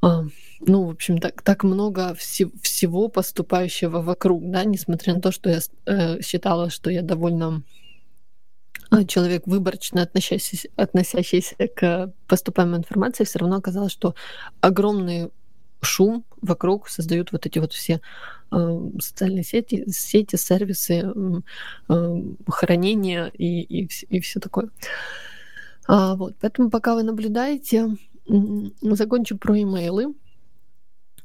[0.00, 0.22] а,
[0.60, 5.50] ну, в общем, так, так много вси- всего поступающего вокруг, да, несмотря на то, что
[5.50, 7.64] я э, считала, что я довольно
[8.90, 14.14] а, человек выборочно относящийся, относящийся к поступаемой информации, все равно оказалось, что
[14.60, 15.32] огромный
[15.80, 18.00] шум вокруг создают вот эти вот все
[18.52, 21.12] э, социальные сети, сети, сервисы,
[21.88, 24.70] э, хранения и, и, и все такое.
[25.88, 27.96] А, вот, поэтому пока вы наблюдаете,
[28.82, 30.14] закончу про имейлы.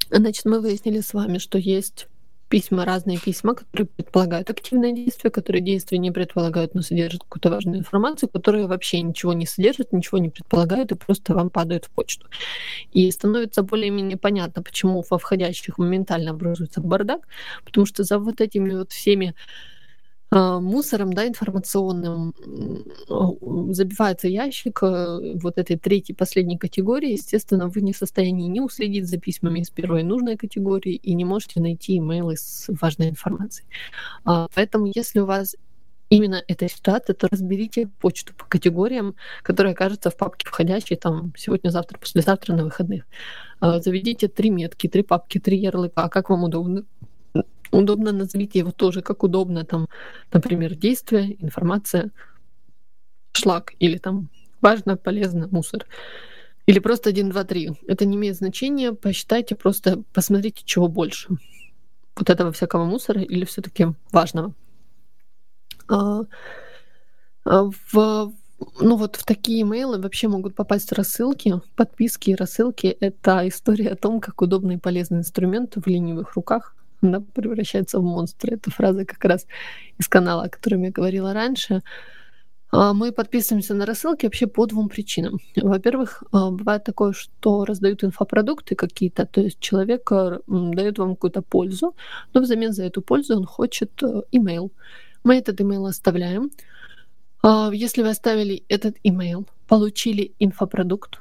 [0.10, 2.08] Значит, мы выяснили с вами, что есть
[2.48, 7.80] письма, разные письма, которые предполагают активное действие, которые действия не предполагают, но содержат какую-то важную
[7.80, 12.28] информацию, которые вообще ничего не содержат, ничего не предполагают и просто вам падают в почту.
[12.94, 17.28] И становится более-менее понятно, почему во входящих моментально образуется бардак,
[17.66, 19.34] потому что за вот этими вот всеми
[20.34, 22.34] мусором, да, информационным
[23.74, 27.12] забивается ящик э, вот этой третьей, последней категории.
[27.12, 31.26] Естественно, вы не в состоянии не уследить за письмами из первой нужной категории и не
[31.26, 33.68] можете найти имейлы с важной информацией.
[34.26, 35.56] А, поэтому, если у вас
[36.10, 41.70] именно эта ситуация, то разберите почту по категориям, которые окажутся в папке входящей там сегодня,
[41.70, 43.06] завтра, послезавтра на выходных.
[43.60, 46.86] А, заведите три метки, три папки, три ярлыка, как вам удобно
[47.80, 49.88] удобно назовите его тоже как удобно, там,
[50.32, 52.12] например, действие, информация,
[53.34, 54.30] шлак или там
[54.62, 55.86] важно, полезно, мусор.
[56.66, 57.72] Или просто 1, 2, 3.
[57.88, 58.94] Это не имеет значения.
[58.94, 61.30] Посчитайте, просто посмотрите, чего больше.
[62.16, 64.54] Вот этого всякого мусора или все таки важного.
[65.90, 66.22] А,
[67.44, 68.34] а в,
[68.80, 72.88] ну вот в такие имейлы вообще могут попасть рассылки, подписки и рассылки.
[72.88, 78.04] Это история о том, как удобный и полезный инструмент в ленивых руках она превращается в
[78.04, 78.54] монстра.
[78.54, 79.46] Это фраза как раз
[80.00, 81.82] из канала, о котором я говорила раньше.
[82.76, 85.38] А, мы подписываемся на рассылки вообще по двум причинам.
[85.56, 91.44] Во-первых, а, бывает такое, что раздают инфопродукты какие-то, то есть человек а, дает вам какую-то
[91.44, 91.96] пользу,
[92.34, 93.92] но взамен за эту пользу он хочет
[94.32, 94.72] имейл.
[95.24, 96.50] Мы этот имейл оставляем.
[97.74, 101.20] Если вы оставили этот имейл, получили инфопродукт,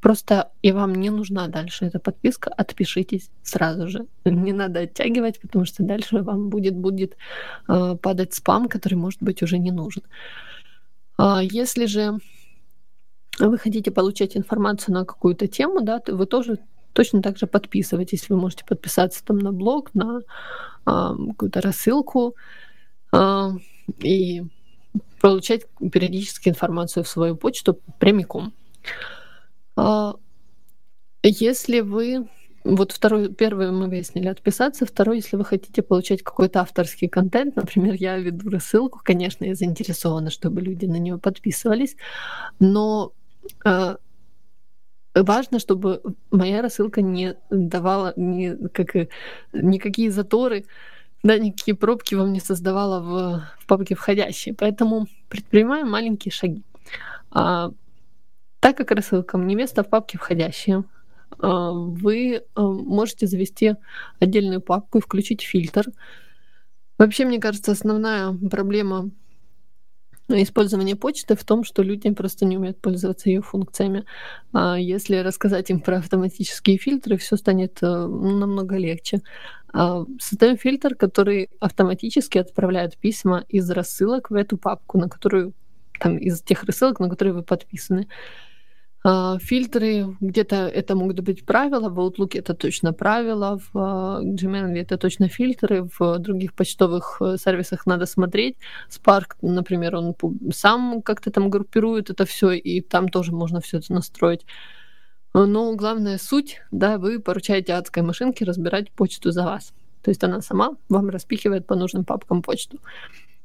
[0.00, 4.06] Просто и вам не нужна дальше эта подписка, отпишитесь сразу же.
[4.24, 7.16] Не надо оттягивать, потому что дальше вам будет, будет
[7.68, 10.02] э, падать спам, который, может быть, уже не нужен.
[11.16, 12.18] А если же
[13.40, 16.58] вы хотите получать информацию на какую-то тему, да, то вы тоже
[16.92, 18.28] точно так же подписывайтесь.
[18.28, 20.22] Вы можете подписаться там на блог, на э,
[20.84, 22.36] какую-то рассылку
[23.12, 23.50] э,
[23.98, 24.44] и
[25.20, 28.52] получать периодически информацию в свою почту прямиком.
[29.78, 30.16] А,
[31.22, 32.28] если вы
[32.64, 37.94] вот второй, первый мы выяснили отписаться, второй, если вы хотите получать какой-то авторский контент, например,
[37.94, 41.96] я веду рассылку, конечно, я заинтересована, чтобы люди на нее подписывались,
[42.58, 43.12] но
[43.64, 43.96] э,
[45.14, 49.08] важно, чтобы моя рассылка не давала ни, как,
[49.52, 50.66] никакие заторы,
[51.22, 54.54] да, никакие пробки вам не создавала в, в папке входящие.
[54.54, 56.64] Поэтому предпринимаем маленькие шаги.
[58.60, 60.84] Так как рассылкам не место в папке входящие,
[61.38, 63.74] а, вы а, можете завести
[64.18, 65.86] отдельную папку и включить фильтр.
[66.98, 69.10] Вообще, мне кажется, основная проблема
[70.28, 74.04] использования почты в том, что люди просто не умеют пользоваться ее функциями.
[74.52, 79.22] А если рассказать им про автоматические фильтры, все станет э, намного легче.
[79.72, 85.52] Создаем фильтр, который автоматически отправляет письма из рассылок в эту папку, на которую
[86.00, 88.08] там из тех рассылок, на которые вы подписаны.
[89.10, 94.76] А, фильтры, где-то это могут быть правила, в Outlook это точно правила, в а, Gmail
[94.76, 98.56] это точно фильтры, в других почтовых э, сервисах надо смотреть.
[98.90, 100.14] Spark, например, он
[100.52, 104.44] сам как-то там группирует это все, и там тоже можно все это настроить.
[105.32, 109.72] Но главная суть, да, вы поручаете адской машинке разбирать почту за вас.
[110.02, 112.78] То есть она сама вам распихивает по нужным папкам почту.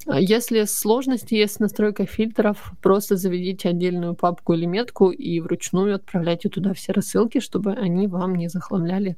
[0.05, 5.95] А если сложности есть с настройкой фильтров, просто заведите отдельную папку или метку и вручную
[5.95, 9.17] отправляйте туда все рассылки, чтобы они вам не захламляли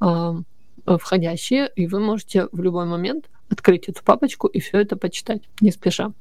[0.00, 0.32] э,
[0.86, 5.70] входящие, и вы можете в любой момент открыть эту папочку и все это почитать, не
[5.70, 6.12] спеша.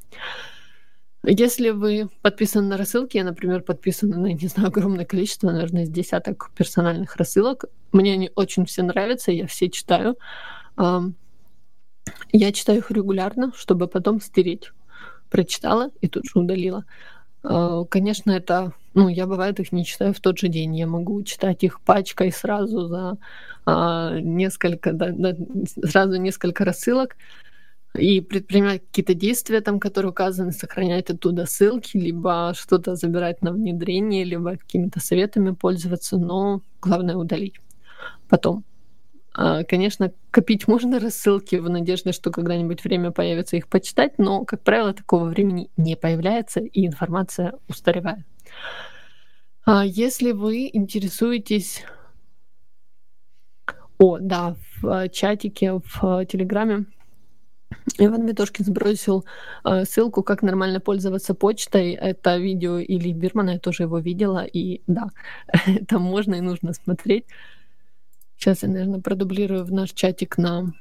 [1.28, 5.90] Если вы подписаны на рассылки, я, например, подписана на, не знаю, огромное количество, наверное, из
[5.90, 10.18] десяток персональных рассылок, мне они очень все нравятся, я все читаю.
[12.32, 14.72] Я читаю их регулярно, чтобы потом стереть.
[15.30, 16.86] Прочитала и тут же удалила.
[17.44, 20.76] А, конечно, это, ну, я бывает их не читаю в тот же день.
[20.76, 23.18] Я могу читать их пачкой сразу за
[23.66, 25.36] а, несколько, да, да,
[25.84, 27.16] сразу несколько рассылок
[27.98, 34.24] и предпринимать какие-то действия, там, которые указаны, сохранять оттуда ссылки, либо что-то забирать на внедрение,
[34.24, 37.56] либо какими-то советами пользоваться, но главное удалить
[38.28, 38.64] потом.
[39.38, 44.64] А, конечно, копить можно рассылки в надежде, что когда-нибудь время появится их почитать, но, как
[44.64, 48.26] правило, такого времени не появляется, и информация устаревает.
[49.66, 51.84] А если вы интересуетесь...
[53.98, 56.86] О, да, в чатике, в Телеграме
[57.98, 59.26] Иван Витошкин сбросил
[59.64, 61.92] э, ссылку, как нормально пользоваться почтой.
[61.94, 65.12] Это видео Ильи Бирмана, я тоже его видела, и да,
[65.66, 67.26] это можно и нужно смотреть.
[68.38, 70.74] Сейчас я, наверное, продублирую в наш чатик на,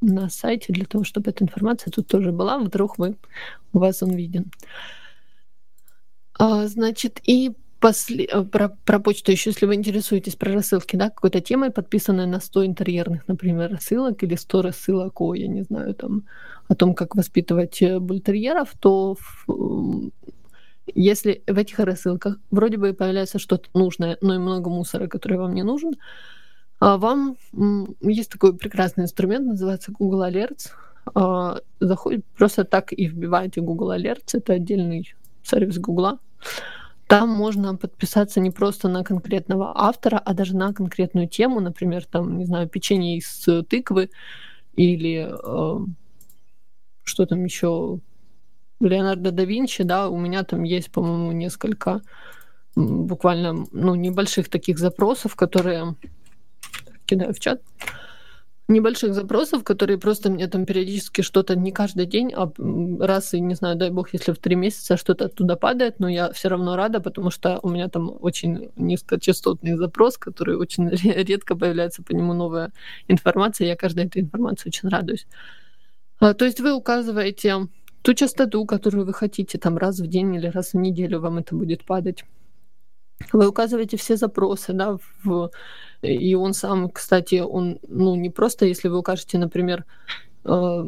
[0.00, 2.58] на сайте для того, чтобы эта информация тут тоже была.
[2.58, 3.16] Вдруг вы,
[3.72, 4.50] у вас он виден.
[6.38, 7.52] А, значит, и
[7.84, 12.26] после, э, про, про почту еще, если вы интересуетесь про рассылки, да, какой-то темой, подписанной
[12.26, 16.24] на 100 интерьерных, например, рассылок или 100 рассылок о, я не знаю, там,
[16.68, 19.16] о том, как воспитывать э, бультерьеров, то
[20.86, 25.54] если в этих рассылках вроде бы появляется что-то нужное, но и много мусора, который вам
[25.54, 25.94] не нужен,
[26.80, 27.36] а вам
[28.00, 30.70] есть такой прекрасный инструмент, называется Google Alerts.
[31.14, 36.18] А, заходит просто так и вбиваете Google Alerts, это отдельный сервис Google.
[37.06, 42.38] Там можно подписаться не просто на конкретного автора, а даже на конкретную тему, например, там,
[42.38, 44.10] не знаю, печенье из тыквы
[44.74, 45.86] или э,
[47.04, 48.00] что там еще
[48.88, 52.02] Леонардо да Винчи, да, у меня там есть, по-моему, несколько
[52.76, 55.94] буквально, ну, небольших таких запросов, которые
[57.06, 57.60] кидаю в чат,
[58.68, 62.50] небольших запросов, которые просто мне там периодически что-то не каждый день, а
[62.98, 66.32] раз и, не знаю, дай бог, если в три месяца что-то оттуда падает, но я
[66.32, 72.02] все равно рада, потому что у меня там очень низкочастотный запрос, который очень редко появляется
[72.02, 72.72] по нему новая
[73.06, 75.26] информация, я каждой этой информации очень радуюсь.
[76.20, 77.68] А, то есть вы указываете
[78.04, 81.54] ту частоту, которую вы хотите, там раз в день или раз в неделю вам это
[81.56, 82.24] будет падать.
[83.32, 85.50] Вы указываете все запросы, да, в...
[86.02, 89.86] и он сам, кстати, он, ну, не просто, если вы укажете, например,
[90.44, 90.84] э,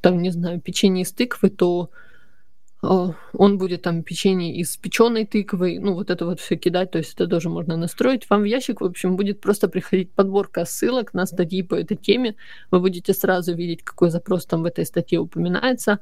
[0.00, 1.90] там, не знаю, печенье из тыквы, то
[2.84, 2.86] э,
[3.32, 7.14] он будет там печенье из печеной тыквы, ну, вот это вот все кидать, то есть
[7.14, 8.30] это тоже можно настроить.
[8.30, 12.36] Вам в ящик, в общем, будет просто приходить подборка ссылок на статьи по этой теме.
[12.70, 15.98] Вы будете сразу видеть, какой запрос там в этой статье упоминается.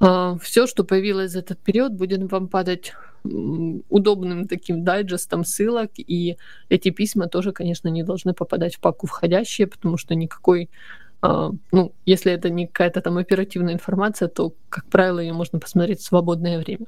[0.00, 2.92] А, все, что появилось за этот период, будет вам падать
[3.24, 6.36] удобным таким дайджестом ссылок, и
[6.68, 10.68] эти письма тоже, конечно, не должны попадать в папку входящие, потому что никакой,
[11.22, 16.00] а, ну, если это не какая-то там оперативная информация, то, как правило, ее можно посмотреть
[16.00, 16.86] в свободное время.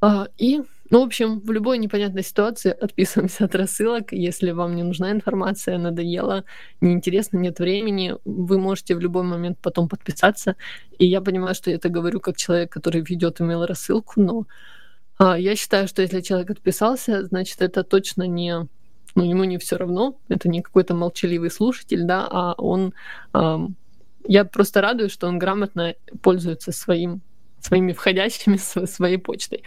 [0.00, 4.12] А, и ну, в общем, в любой непонятной ситуации отписываемся от рассылок.
[4.12, 6.44] Если вам не нужна информация, надоело,
[6.80, 10.56] неинтересно, нет времени, вы можете в любой момент потом подписаться.
[10.98, 14.46] И я понимаю, что я это говорю как человек, который ведет email рассылку, но
[15.18, 18.66] а, я считаю, что если человек отписался, значит, это точно не
[19.14, 22.94] ну, ему не все равно, это не какой-то молчаливый слушатель, да, а он...
[23.32, 23.66] А,
[24.26, 27.22] я просто радуюсь, что он грамотно пользуется своим
[27.60, 28.56] своими входящими,
[28.86, 29.62] своей почтой.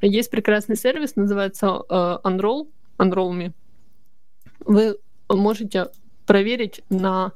[0.00, 2.68] Есть прекрасный сервис, называется uh, Unroll,
[2.98, 3.52] Unroll.me.
[4.64, 5.88] Вы можете
[6.26, 7.32] проверить, на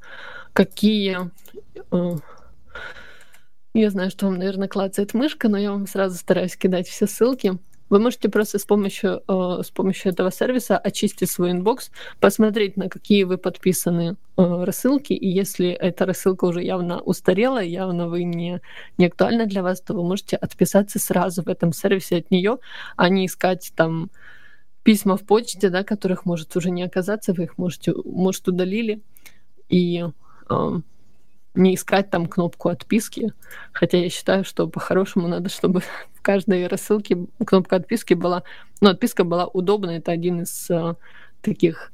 [0.52, 1.30] какие...
[1.90, 2.20] Э,
[3.74, 7.58] я знаю, что вам, наверное, клацает мышка, но я вам сразу стараюсь кидать все ссылки.
[7.88, 12.88] Вы можете просто с помощью, э, с помощью этого сервиса очистить свой inbox, посмотреть, на
[12.88, 18.60] какие вы подписаны э, рассылки, и если эта рассылка уже явно устарела, явно вы не,
[18.98, 22.58] не актуальна для вас, то вы можете отписаться сразу в этом сервисе от нее,
[22.96, 24.10] а не искать там
[24.82, 29.00] письма в почте, да, которых может уже не оказаться, вы их можете, может, удалили,
[29.68, 30.04] и
[30.50, 30.80] э,
[31.56, 33.32] не искать там кнопку отписки,
[33.72, 38.42] хотя я считаю, что по-хорошему надо, чтобы в каждой рассылке кнопка отписки была,
[38.80, 40.94] ну, отписка была удобной, это один из э,
[41.40, 41.92] таких,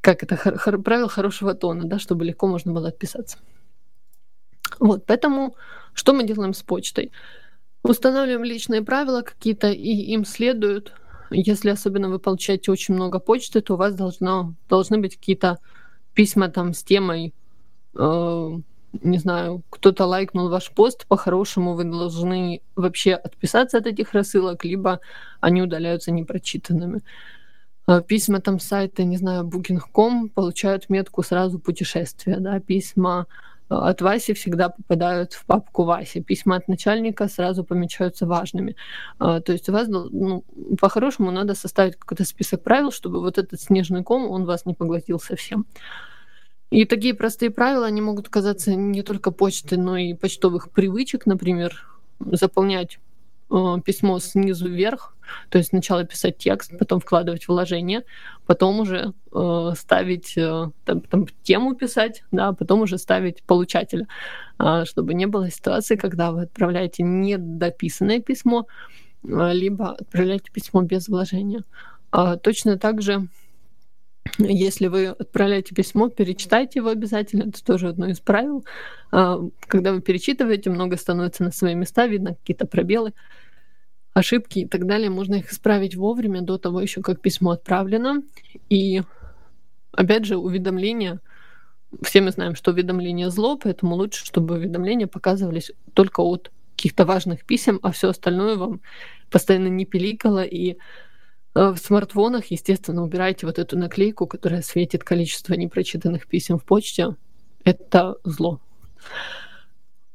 [0.00, 3.38] как это, хор- хор- правил хорошего тона, да, чтобы легко можно было отписаться.
[4.80, 5.56] Вот, поэтому
[5.94, 7.12] что мы делаем с почтой?
[7.82, 10.92] Устанавливаем личные правила какие-то, и им следуют.
[11.30, 15.58] Если особенно вы получаете очень много почты, то у вас должно, должны быть какие-то
[16.14, 17.32] письма там с темой
[19.02, 25.00] не знаю, кто-то лайкнул ваш пост, по-хорошему вы должны вообще отписаться от этих рассылок, либо
[25.40, 27.02] они удаляются непрочитанными.
[27.88, 33.26] Э, письма там сайта, не знаю, booking.com получают метку сразу путешествия, да, письма
[33.70, 36.22] э, от Васи всегда попадают в папку Васи.
[36.22, 38.76] Письма от начальника сразу помечаются важными.
[39.18, 40.44] То есть у вас, ну,
[40.80, 45.20] по-хорошему, надо составить какой-то список правил, чтобы вот этот снежный ком, он вас не поглотил
[45.20, 45.66] совсем.
[46.70, 51.86] И такие простые правила, они могут казаться не только почты, но и почтовых привычек, например,
[52.18, 52.98] заполнять
[53.50, 55.14] э, письмо снизу вверх,
[55.48, 58.04] то есть сначала писать текст, потом вкладывать вложение,
[58.46, 64.08] потом уже э, ставить э, там, там тему писать, да, потом уже ставить получателя,
[64.58, 68.66] э, чтобы не было ситуации, когда вы отправляете недописанное письмо,
[69.22, 71.62] э, либо отправляете письмо без вложения.
[72.12, 73.28] Э, точно так же
[74.38, 77.48] если вы отправляете письмо, перечитайте его обязательно.
[77.48, 78.64] Это тоже одно из правил.
[79.12, 83.12] А, когда вы перечитываете, много становится на свои места, видно какие-то пробелы,
[84.14, 85.10] ошибки и так далее.
[85.10, 88.22] Можно их исправить вовремя, до того еще, как письмо отправлено.
[88.70, 89.02] И
[89.92, 91.20] опять же, уведомления.
[92.02, 97.44] Все мы знаем, что уведомления зло, поэтому лучше, чтобы уведомления показывались только от каких-то важных
[97.44, 98.80] писем, а все остальное вам
[99.30, 100.76] постоянно не пиликало и
[101.56, 107.16] в смартфонах, естественно, убирайте вот эту наклейку, которая светит количество непрочитанных писем в почте.
[107.64, 108.60] Это зло.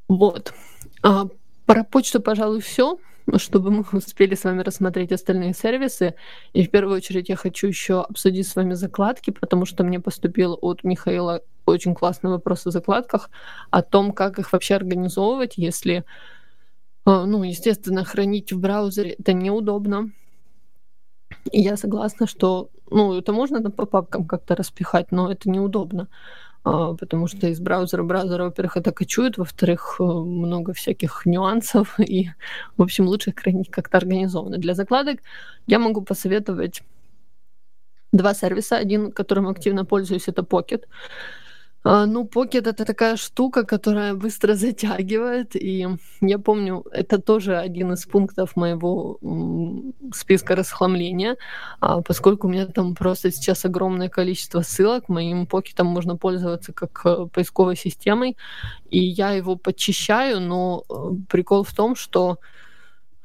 [0.08, 0.54] Вот.
[1.02, 1.28] А
[1.66, 3.00] про почту, пожалуй, все,
[3.38, 6.14] чтобы мы успели с вами рассмотреть остальные сервисы.
[6.54, 10.60] И в первую очередь я хочу еще обсудить с вами закладки, потому что мне поступил
[10.62, 13.32] от Михаила очень классный вопрос о закладках,
[13.72, 16.04] о том, как их вообще организовывать, если,
[17.08, 20.12] э, ну, естественно, хранить в браузере это неудобно
[21.52, 26.08] я согласна, что, ну, это можно там по папкам как-то распихать, но это неудобно,
[26.64, 32.30] а, потому что из браузера браузера, во-первых, это качует, во-вторых, э, много всяких нюансов, и,
[32.78, 34.58] в общем, лучше хранить как-то организованно.
[34.58, 35.20] Для закладок
[35.68, 36.84] я могу посоветовать
[38.12, 38.78] два сервиса.
[38.78, 40.84] Один, которым активно пользуюсь, это Pocket.
[41.84, 45.56] А, ну, Pocket это такая штука, которая быстро затягивает.
[45.56, 45.88] И
[46.22, 49.18] я помню, это тоже один из пунктов моего
[50.14, 51.38] списка расхламления,
[51.80, 55.10] а, поскольку у меня там просто сейчас огромное количество ссылок.
[55.10, 58.38] Моим покетом можно пользоваться как э, поисковой системой.
[58.92, 60.94] И я его подчищаю, но э,
[61.30, 62.38] прикол в том, что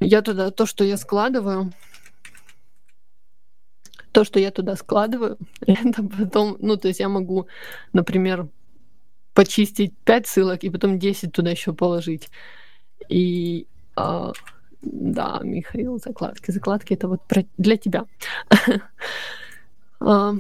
[0.01, 1.73] я туда то, что я складываю,
[4.17, 5.37] то, что я туда складываю,
[5.67, 7.47] это потом, ну, то есть я могу,
[7.93, 8.49] например,
[9.35, 12.31] почистить 5 ссылок и потом 10 туда еще положить.
[13.11, 14.33] И а,
[14.81, 16.51] да, Михаил, закладки.
[16.51, 17.45] Закладки это вот про...
[17.59, 18.07] для тебя.
[20.01, 20.35] а,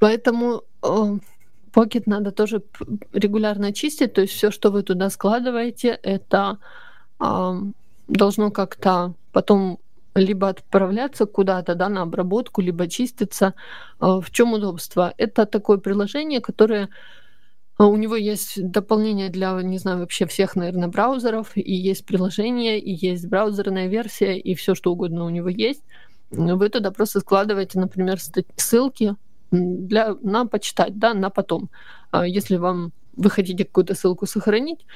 [0.00, 1.18] поэтому а,
[1.72, 2.60] Pocket надо тоже
[3.12, 6.58] регулярно чистить, то есть все, что вы туда складываете, это
[8.08, 9.78] должно как-то потом
[10.14, 13.54] либо отправляться куда-то да, на обработку, либо чиститься.
[13.98, 15.12] А, в чем удобство?
[15.18, 16.88] Это такое приложение, которое
[17.78, 22.78] а, у него есть дополнение для, не знаю, вообще всех, наверное, браузеров, и есть приложение,
[22.78, 25.82] и есть браузерная версия, и все что угодно у него есть.
[26.30, 28.18] Вы туда просто складываете, например,
[28.56, 29.16] ссылки
[29.50, 31.70] для, на почитать, да, на потом.
[32.10, 34.86] А если вам вы хотите какую-то ссылку сохранить,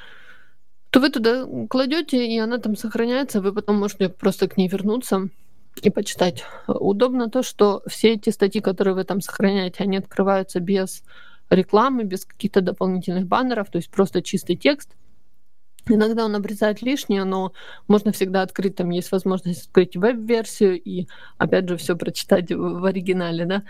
[0.95, 5.28] то вы туда кладете, и она там сохраняется, вы потом можете просто к ней вернуться
[5.82, 6.45] и почитать.
[6.68, 11.03] Удобно то, что все эти статьи, которые вы там сохраняете, они открываются без
[11.51, 14.90] рекламы, без каких-то дополнительных баннеров, то есть просто чистый текст.
[15.88, 17.53] Иногда он обрезает лишнее, но
[17.88, 23.47] можно всегда открыть, там есть возможность открыть веб-версию и, опять же, все прочитать в оригинале,
[23.47, 23.62] да.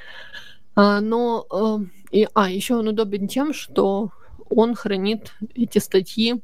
[0.74, 4.10] А, но, э, и, а, еще он удобен тем, что
[4.50, 6.42] он хранит эти статьи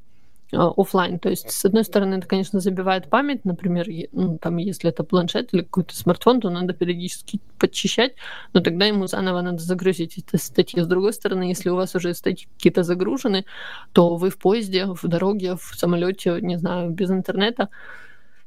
[0.52, 1.18] офлайн.
[1.18, 5.52] То есть, с одной стороны, это, конечно, забивает память, например, ну, там, если это планшет
[5.54, 8.14] или какой-то смартфон, то надо периодически подчищать,
[8.52, 10.80] но тогда ему заново надо загрузить эти статьи.
[10.80, 13.44] С другой стороны, если у вас уже статьи какие-то загружены,
[13.92, 17.68] то вы в поезде, в дороге, в самолете, не знаю, без интернета,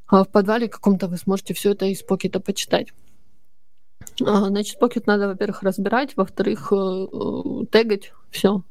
[0.08, 2.94] а в подвале каком-то вы сможете все это из покета почитать.
[4.26, 8.64] А, значит, покет надо, во-первых, разбирать, во-вторых, э, э, тегать все.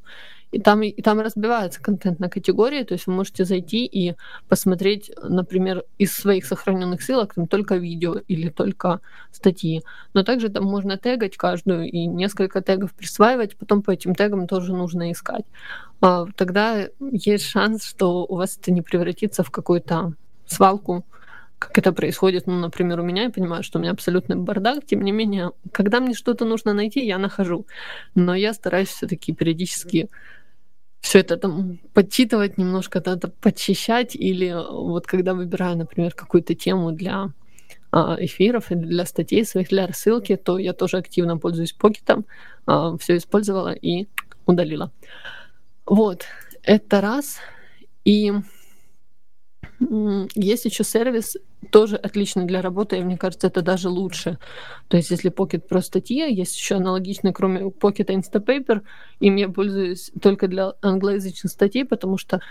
[0.53, 4.15] И там, и там разбивается контент на категории, то есть вы можете зайти и
[4.47, 8.99] посмотреть, например, из своих сохраненных ссылок там только видео или только
[9.31, 9.81] статьи.
[10.13, 14.73] Но также там можно тегать каждую и несколько тегов присваивать, потом по этим тегам тоже
[14.73, 15.45] нужно искать.
[16.01, 20.13] А, тогда есть шанс, что у вас это не превратится в какую-то
[20.45, 21.03] свалку,
[21.63, 25.01] как это происходит, ну, например, у меня, я понимаю, что у меня абсолютный бардак, тем
[25.01, 27.65] не менее, когда мне что-то нужно найти, я нахожу.
[28.15, 30.09] Но я стараюсь все-таки периодически
[31.03, 37.33] все это там подчитывать немножко, это подчищать, или вот когда выбираю, например, какую-то тему для
[37.91, 42.25] а, эфиров или для статей своих, для рассылки, то я тоже активно пользуюсь покетом,
[42.65, 44.07] а, все использовала и
[44.45, 44.91] удалила.
[45.85, 46.23] Вот,
[46.63, 47.39] это раз.
[48.05, 48.31] И
[50.35, 51.35] есть еще сервис,
[51.71, 54.37] тоже отличный для работы, и мне кажется, это даже лучше.
[54.87, 58.81] То есть, если Pocket про статьи, есть еще аналогичный, кроме Pocket Instapaper,
[59.19, 62.41] им я пользуюсь только для англоязычных статей, потому что,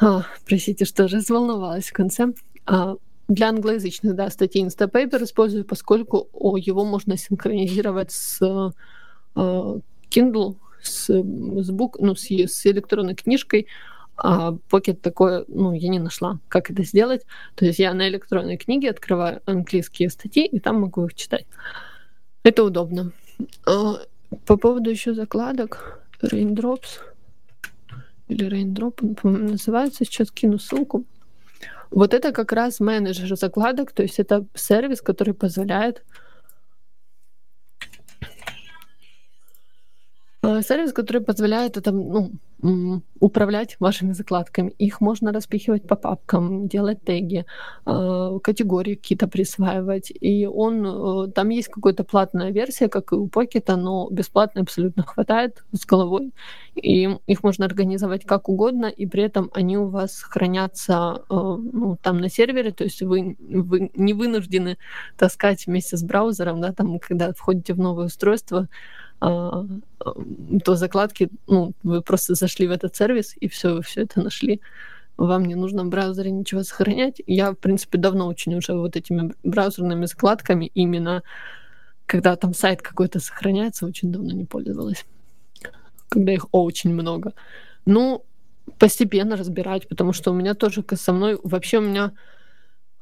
[0.00, 2.32] а, простите, что разволновалась в конце.
[2.66, 2.96] А,
[3.28, 11.08] для англоязычных, да, статей Instapaper использую, поскольку о, его можно синхронизировать с а, Kindle, с,
[11.08, 13.66] с, бук, ну, с, с электронной книжкой,
[14.16, 17.22] а Pocket такое, ну, я не нашла, как это сделать.
[17.54, 21.46] То есть я на электронной книге открываю английские статьи, и там могу их читать.
[22.42, 23.12] Это удобно.
[23.66, 23.96] А,
[24.46, 27.00] по поводу еще закладок, Raindrops
[28.28, 31.04] или Raindrop, по-моему, называется, сейчас кину ссылку.
[31.90, 36.04] Вот это как раз менеджер закладок, то есть это сервис, который позволяет
[40.42, 42.32] а, сервис, который позволяет это, ну,
[43.20, 44.70] управлять вашими закладками.
[44.78, 47.44] Их можно распихивать по папкам, делать теги,
[47.84, 50.12] а, категории какие-то присваивать.
[50.20, 55.02] И он, э, там есть какая-то платная версия, как и у Pocket, но бесплатно абсолютно
[55.06, 56.32] хватает с головой.
[56.74, 61.98] И их можно организовать как угодно, и при этом они у вас хранятся э, ну,
[62.02, 64.78] там на сервере, то есть вы, вы не вынуждены
[65.16, 68.68] таскать вместе с браузером, да, там, когда входите в новое устройство,
[69.18, 74.60] то закладки, ну, вы просто зашли в этот сервис, и все, вы все это нашли.
[75.16, 77.22] Вам не нужно в браузере ничего сохранять.
[77.26, 81.22] Я, в принципе, давно очень уже вот этими браузерными закладками именно
[82.06, 85.04] когда там сайт какой-то сохраняется, очень давно не пользовалась.
[86.08, 87.32] Когда их очень много.
[87.84, 88.24] Ну,
[88.78, 91.38] постепенно разбирать, потому что у меня тоже со мной...
[91.42, 92.12] Вообще у меня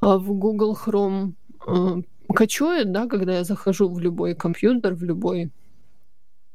[0.01, 1.35] а, в Google Chrome
[1.67, 2.03] э,
[2.35, 5.51] качует, да, когда я захожу в любой компьютер, в любой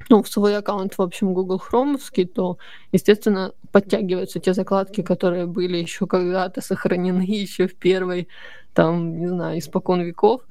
[0.08, 2.58] ну, в свой аккаунт, в общем, Google Chrome, то,
[2.91, 8.28] естественно, подтягиваются те закладки, которые были еще когда-то сохранены еще в первой,
[8.74, 10.41] там, не знаю, испокон веков.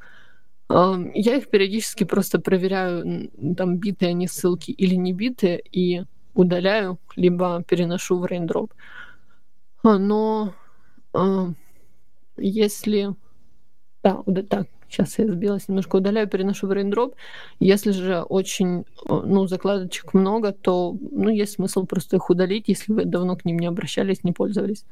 [0.71, 7.63] Я их периодически просто проверяю, там, битые они ссылки или не битые, и удаляю, либо
[7.67, 8.71] переношу в Raindrop.
[9.83, 10.55] А, но
[12.37, 13.15] если...
[14.03, 17.15] Да, вот так, Сейчас я сбилась, немножко удаляю, переношу в Raindrop.
[17.61, 23.05] Если же очень, ну, закладочек много, то, ну, есть смысл просто их удалить, если вы
[23.05, 24.85] давно к ним не обращались, не пользовались.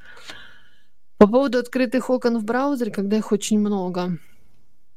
[1.18, 4.18] По поводу открытых окон в браузере, когда их очень много.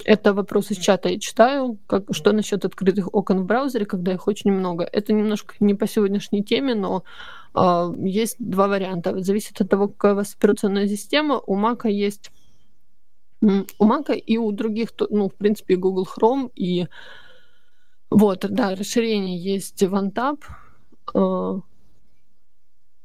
[0.05, 1.77] Это вопрос из чата я читаю.
[1.87, 4.83] Как, что насчет открытых окон в браузере, когда их очень много?
[4.83, 7.03] Это немножко не по сегодняшней теме, но
[7.55, 9.21] э, есть два варианта.
[9.21, 11.41] Зависит от того, какая у вас операционная система.
[11.45, 12.31] У Mac есть
[13.41, 16.87] у Mac и у других, ну, в принципе, Google Chrome и
[18.09, 20.39] вот, да, расширение есть OneTab.
[21.13, 21.59] Э,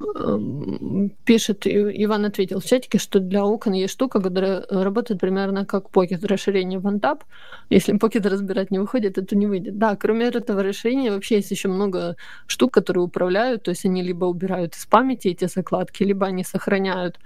[0.00, 5.90] эм, пишет, Иван ответил в чатике, что для окон есть штука, которая работает примерно как
[5.90, 7.20] Pocket расширение OneTab.
[7.68, 9.78] Если Pocket разбирать не выходит, это не выйдет.
[9.78, 12.16] Да, кроме этого расширения вообще есть еще много
[12.46, 17.20] штук, которые управляют, то есть они либо убирают из памяти эти закладки, либо они сохраняют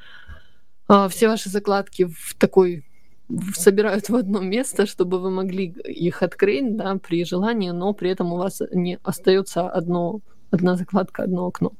[0.88, 2.87] а, все ваши закладки в такой
[3.54, 8.32] собирают в одно место, чтобы вы могли их открыть, да, при желании, но при этом
[8.32, 10.20] у вас не остается одно,
[10.50, 11.72] одна закладка, одно окно.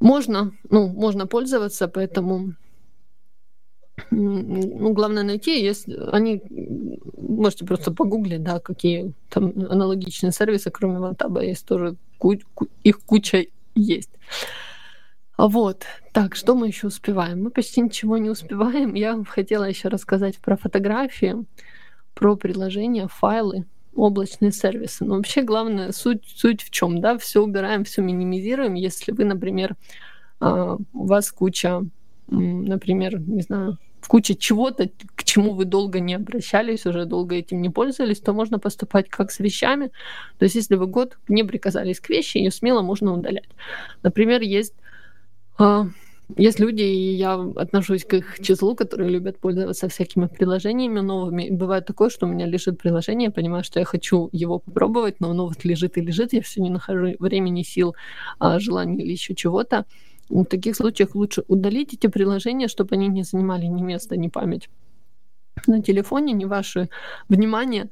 [0.00, 2.54] Можно, ну, можно пользоваться, поэтому
[4.10, 6.42] ну, главное найти, есть, они,
[7.16, 11.96] можете просто погуглить, да, какие там аналогичные сервисы, кроме Вантаба, есть тоже,
[12.84, 14.10] их куча есть.
[15.36, 17.42] А вот, так, что мы еще успеваем?
[17.42, 18.94] Мы почти ничего не успеваем.
[18.94, 21.44] Я хотела еще рассказать про фотографии,
[22.14, 23.64] про приложения, файлы,
[23.94, 25.04] облачные сервисы.
[25.04, 28.74] Но вообще главная суть, суть в чем, да, все убираем, все минимизируем.
[28.74, 29.76] Если вы, например,
[30.40, 31.82] а, у вас куча,
[32.28, 37.70] например, не знаю, куча чего-то, к чему вы долго не обращались, уже долго этим не
[37.70, 39.90] пользовались, то можно поступать как с вещами.
[40.38, 43.48] То есть если вы год не приказались к вещи, ее смело можно удалять.
[44.02, 44.74] Например, есть
[46.36, 51.50] есть люди, и я отношусь к их числу, которые любят пользоваться всякими приложениями новыми.
[51.50, 55.30] бывает такое, что у меня лежит приложение, я понимаю, что я хочу его попробовать, но
[55.30, 57.94] оно вот лежит и лежит, я все не нахожу времени, сил,
[58.38, 59.84] а, желания или еще чего-то.
[60.30, 64.70] В таких случаях лучше удалить эти приложения, чтобы они не занимали ни место, ни память
[65.66, 66.88] на телефоне, ни ваше
[67.28, 67.90] внимание.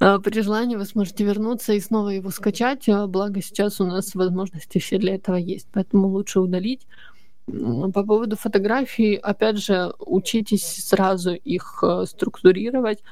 [0.00, 4.14] А, при желании вы сможете вернуться и снова его скачать, а, благо сейчас у нас
[4.14, 6.86] возможности все для этого есть, поэтому лучше удалить.
[7.46, 13.02] По поводу фотографий, опять же, учитесь сразу их э, структурировать.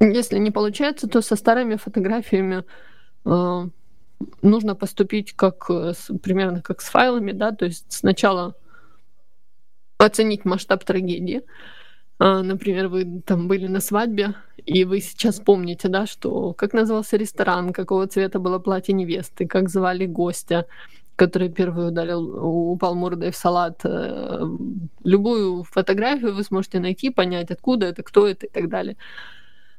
[0.00, 2.64] Если не получается, то со старыми фотографиями
[4.42, 5.92] нужно поступить как э,
[6.22, 8.54] примерно как с файлами, да, то есть сначала
[9.98, 11.42] оценить масштаб трагедии.
[12.20, 14.34] Э, например, вы там были на свадьбе,
[14.66, 19.70] и вы сейчас помните, да, что как назывался ресторан, какого цвета было платье невесты, как
[19.70, 20.66] звали гостя,
[21.16, 22.20] который первый ударил,
[22.72, 23.80] упал мордой в салат.
[23.84, 24.44] Э,
[25.04, 28.96] любую фотографию вы сможете найти, понять, откуда это, кто это и так далее.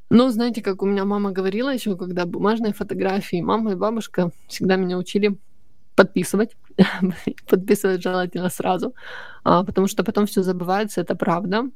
[0.09, 4.77] Но знаете, как у меня мама говорила еще, когда бумажные фотографии, мама и бабушка всегда
[4.77, 5.37] меня учили
[5.95, 6.57] подписывать,
[7.49, 8.93] подписывать желательно сразу,
[9.43, 11.69] а, потому что потом все забывается, это правда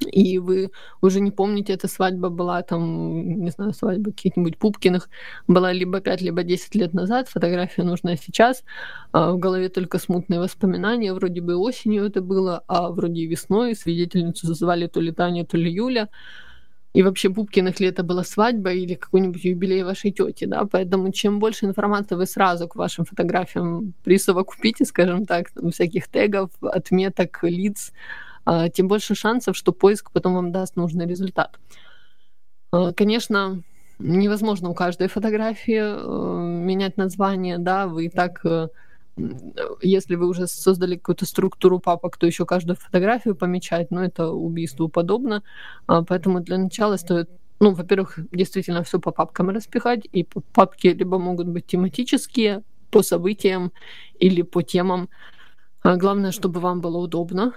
[0.00, 0.70] и вы
[1.00, 5.08] уже не помните, эта свадьба была там, не знаю, свадьба каких-нибудь Пупкиных,
[5.48, 8.64] была либо 5, либо 10 лет назад, фотография нужна сейчас,
[9.12, 13.74] а в голове только смутные воспоминания, вроде бы осенью это было, а вроде и весной,
[13.74, 16.08] свидетельницу звали то ли Таня, то ли Юля,
[16.96, 21.38] и вообще Пупкиных ли это была свадьба или какой-нибудь юбилей вашей тети, да, поэтому чем
[21.38, 27.92] больше информации вы сразу к вашим фотографиям присовокупите, скажем так, там, всяких тегов, отметок, лиц,
[28.72, 31.58] тем больше шансов, что поиск потом вам даст нужный результат.
[32.72, 33.62] А, конечно,
[33.98, 38.68] невозможно у каждой фотографии э, менять название, да, вы и так э,
[39.80, 44.88] если вы уже создали какую-то структуру папок, то еще каждую фотографию помечать, но это убийству
[44.88, 45.42] подобно.
[45.86, 47.30] А, поэтому для начала стоит,
[47.60, 53.72] ну, во-первых, действительно все по папкам распихать, и папки либо могут быть тематические, по событиям
[54.18, 55.08] или по темам.
[55.82, 57.52] Главное, чтобы вам было удобно,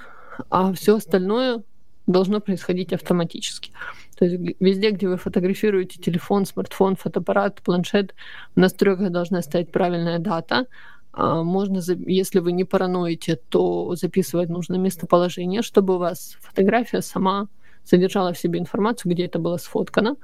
[0.49, 1.63] а все остальное
[2.07, 3.71] должно происходить автоматически.
[4.17, 8.15] То есть везде, где вы фотографируете телефон, смартфон, фотоаппарат, планшет,
[8.55, 10.65] в настройках должна стоять правильная дата.
[11.13, 17.47] А, можно, если вы не параноите, то записывать нужно местоположение, чтобы у вас фотография сама
[17.83, 20.17] содержала в себе информацию, где это было сфоткано.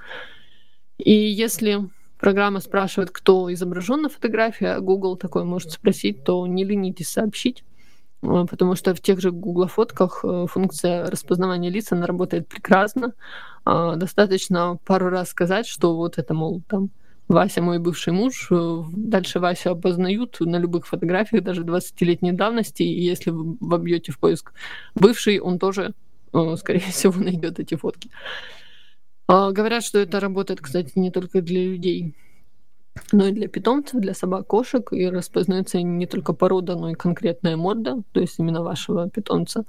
[0.97, 1.89] И если
[2.19, 7.63] программа спрашивает, кто изображен на фотографии, а Google такой может спросить, то не ленитесь сообщить
[8.21, 13.13] потому что в тех же Google фотках э, функция распознавания лиц, она работает прекрасно.
[13.65, 16.89] А, достаточно пару раз сказать, что вот это, мол, там,
[17.27, 23.01] Вася мой бывший муж, э, дальше Вася опознают на любых фотографиях, даже 20-летней давности, и
[23.01, 24.53] если вы вобьете в поиск
[24.93, 25.93] бывший, он тоже,
[26.57, 28.11] скорее всего, найдет эти фотки.
[29.27, 32.15] А, говорят, что это работает, кстати, не только для людей,
[33.11, 37.57] но и для питомцев, для собак, кошек, и распознается не только порода, но и конкретная
[37.57, 39.65] морда, то есть именно вашего питомца.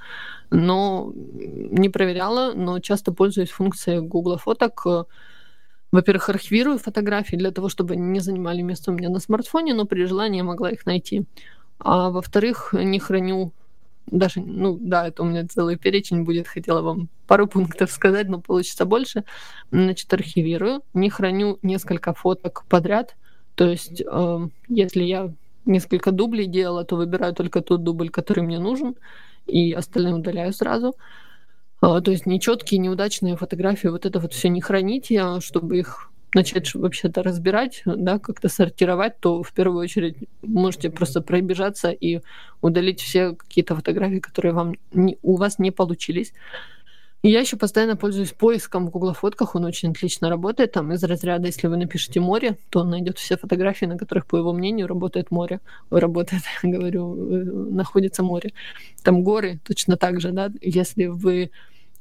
[0.50, 4.86] Но не проверяла, но часто пользуюсь функцией Google фоток.
[5.92, 9.84] Во-первых, архивирую фотографии для того, чтобы они не занимали место у меня на смартфоне, но
[9.84, 11.26] при желании могла их найти.
[11.78, 13.52] А во-вторых, не храню
[14.06, 18.40] даже, ну да, это у меня целый перечень будет, хотела вам пару пунктов сказать, но
[18.40, 19.24] получится больше.
[19.70, 23.16] Значит, архивирую, не храню несколько фоток подряд,
[23.56, 25.32] то есть э, если я
[25.64, 28.94] несколько дублей делала, то выбираю только тот дубль, который мне нужен,
[29.46, 30.94] и остальные удаляю сразу.
[31.82, 36.10] Э, то есть нечеткие, неудачные фотографии, вот это вот все не храните, а чтобы их
[36.36, 42.20] начать вообще-то разбирать, да, как-то сортировать, то в первую очередь можете просто пробежаться и
[42.60, 46.32] удалить все какие-то фотографии, которые вам не, у вас не получились.
[47.22, 50.72] И я еще постоянно пользуюсь поиском в Google фотках, он очень отлично работает.
[50.72, 54.36] Там из разряда, если вы напишете море, то он найдет все фотографии, на которых, по
[54.36, 55.60] его мнению, работает море.
[55.90, 58.52] Работает, говорю, э, находится море.
[59.02, 60.52] Там горы точно так же, да.
[60.60, 61.50] Если вы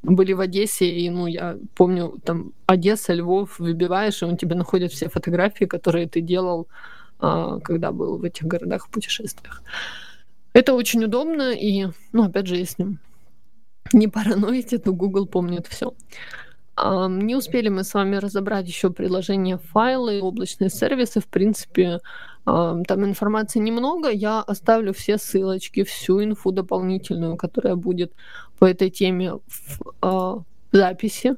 [0.04, 4.92] были в Одессе, и, ну, я помню, там, Одесса, Львов, выбиваешь, и он тебе находит
[4.92, 6.68] все фотографии, которые ты делал,
[7.20, 9.64] а, когда был в этих городах в путешествиях.
[10.54, 12.98] Это очень удобно и, ну, опять же, если
[13.94, 15.94] не параноите, то Google помнит все.
[16.78, 21.22] Не успели мы с вами разобрать еще приложения, файлы, облачные сервисы.
[21.22, 22.00] В принципе,
[22.46, 24.10] там информации немного.
[24.10, 28.14] Я оставлю все ссылочки, всю инфу дополнительную, которая будет
[28.60, 31.36] по этой теме в, а, в записи.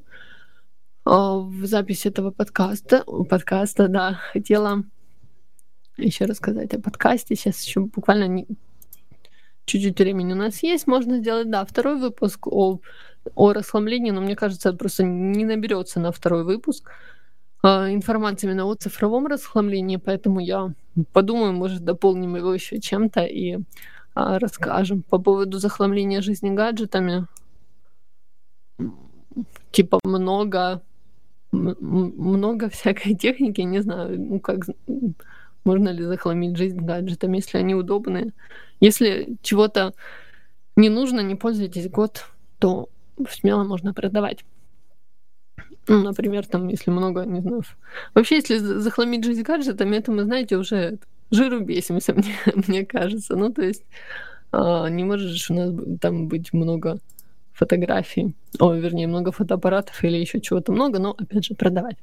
[1.05, 3.05] А, в записи этого подкаста.
[3.29, 4.19] Подкаста, да.
[4.33, 4.83] Хотела
[5.95, 7.35] еще рассказать о подкасте.
[7.35, 8.47] Сейчас еще буквально не...
[9.65, 10.87] чуть-чуть времени у нас есть.
[10.87, 12.81] Можно сделать, да, второй выпуск о,
[13.33, 16.91] о расхламлении, но мне кажется, просто не наберется на второй выпуск
[17.63, 20.73] информации именно о цифровом расхламлении, поэтому я
[21.11, 23.59] подумаю, может, дополним его еще чем-то и э,
[24.15, 27.25] расскажем по поводу захламления жизни гаджетами.
[29.71, 30.81] Типа много
[31.51, 34.59] много всякой техники, не знаю, ну как
[35.63, 38.33] можно ли захламить жизнь гаджетами, если они удобные.
[38.79, 39.93] Если чего-то
[40.75, 42.25] не нужно, не пользуйтесь год,
[42.59, 42.89] то
[43.29, 44.45] смело можно продавать.
[45.87, 47.63] Ну, например, там, если много, не знаю.
[48.13, 50.97] Вообще, если захламить жизнь гаджетами, это мы, знаете, уже
[51.31, 52.35] жиру бесимся, мне,
[52.67, 53.35] мне кажется.
[53.35, 53.83] Ну, то есть
[54.51, 56.99] а, не может же у нас там быть много
[57.53, 61.97] фотографий, о, вернее, много фотоаппаратов или еще чего-то много, но, опять же, продавать.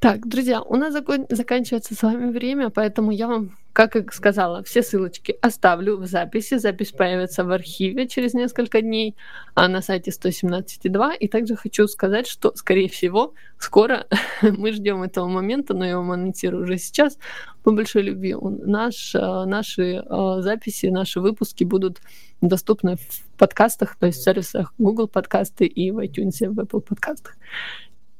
[0.00, 1.26] Так, друзья, у нас закон...
[1.30, 6.58] заканчивается с вами время, поэтому я вам, как и сказала, все ссылочки оставлю в записи.
[6.58, 9.16] Запись появится в архиве через несколько дней
[9.54, 11.16] а на сайте 117.2.
[11.18, 14.06] И также хочу сказать, что, скорее всего, скоро
[14.42, 17.18] мы ждем этого момента, но я вам анонсирую уже сейчас
[17.62, 18.36] по большой любви.
[18.40, 22.00] Наш, а, наши а, записи, наши выпуски будут
[22.40, 27.36] доступны в подкастах, то есть в сервисах Google подкасты и в iTunes, в Apple подкастах.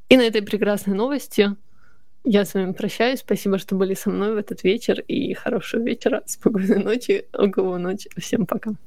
[0.08, 1.56] И на этой прекрасной новости
[2.24, 3.20] я с вами прощаюсь.
[3.20, 5.00] Спасибо, что были со мной в этот вечер.
[5.00, 8.06] И хорошего вечера, спокойной ночи, у кого ночь.
[8.16, 8.72] Всем пока.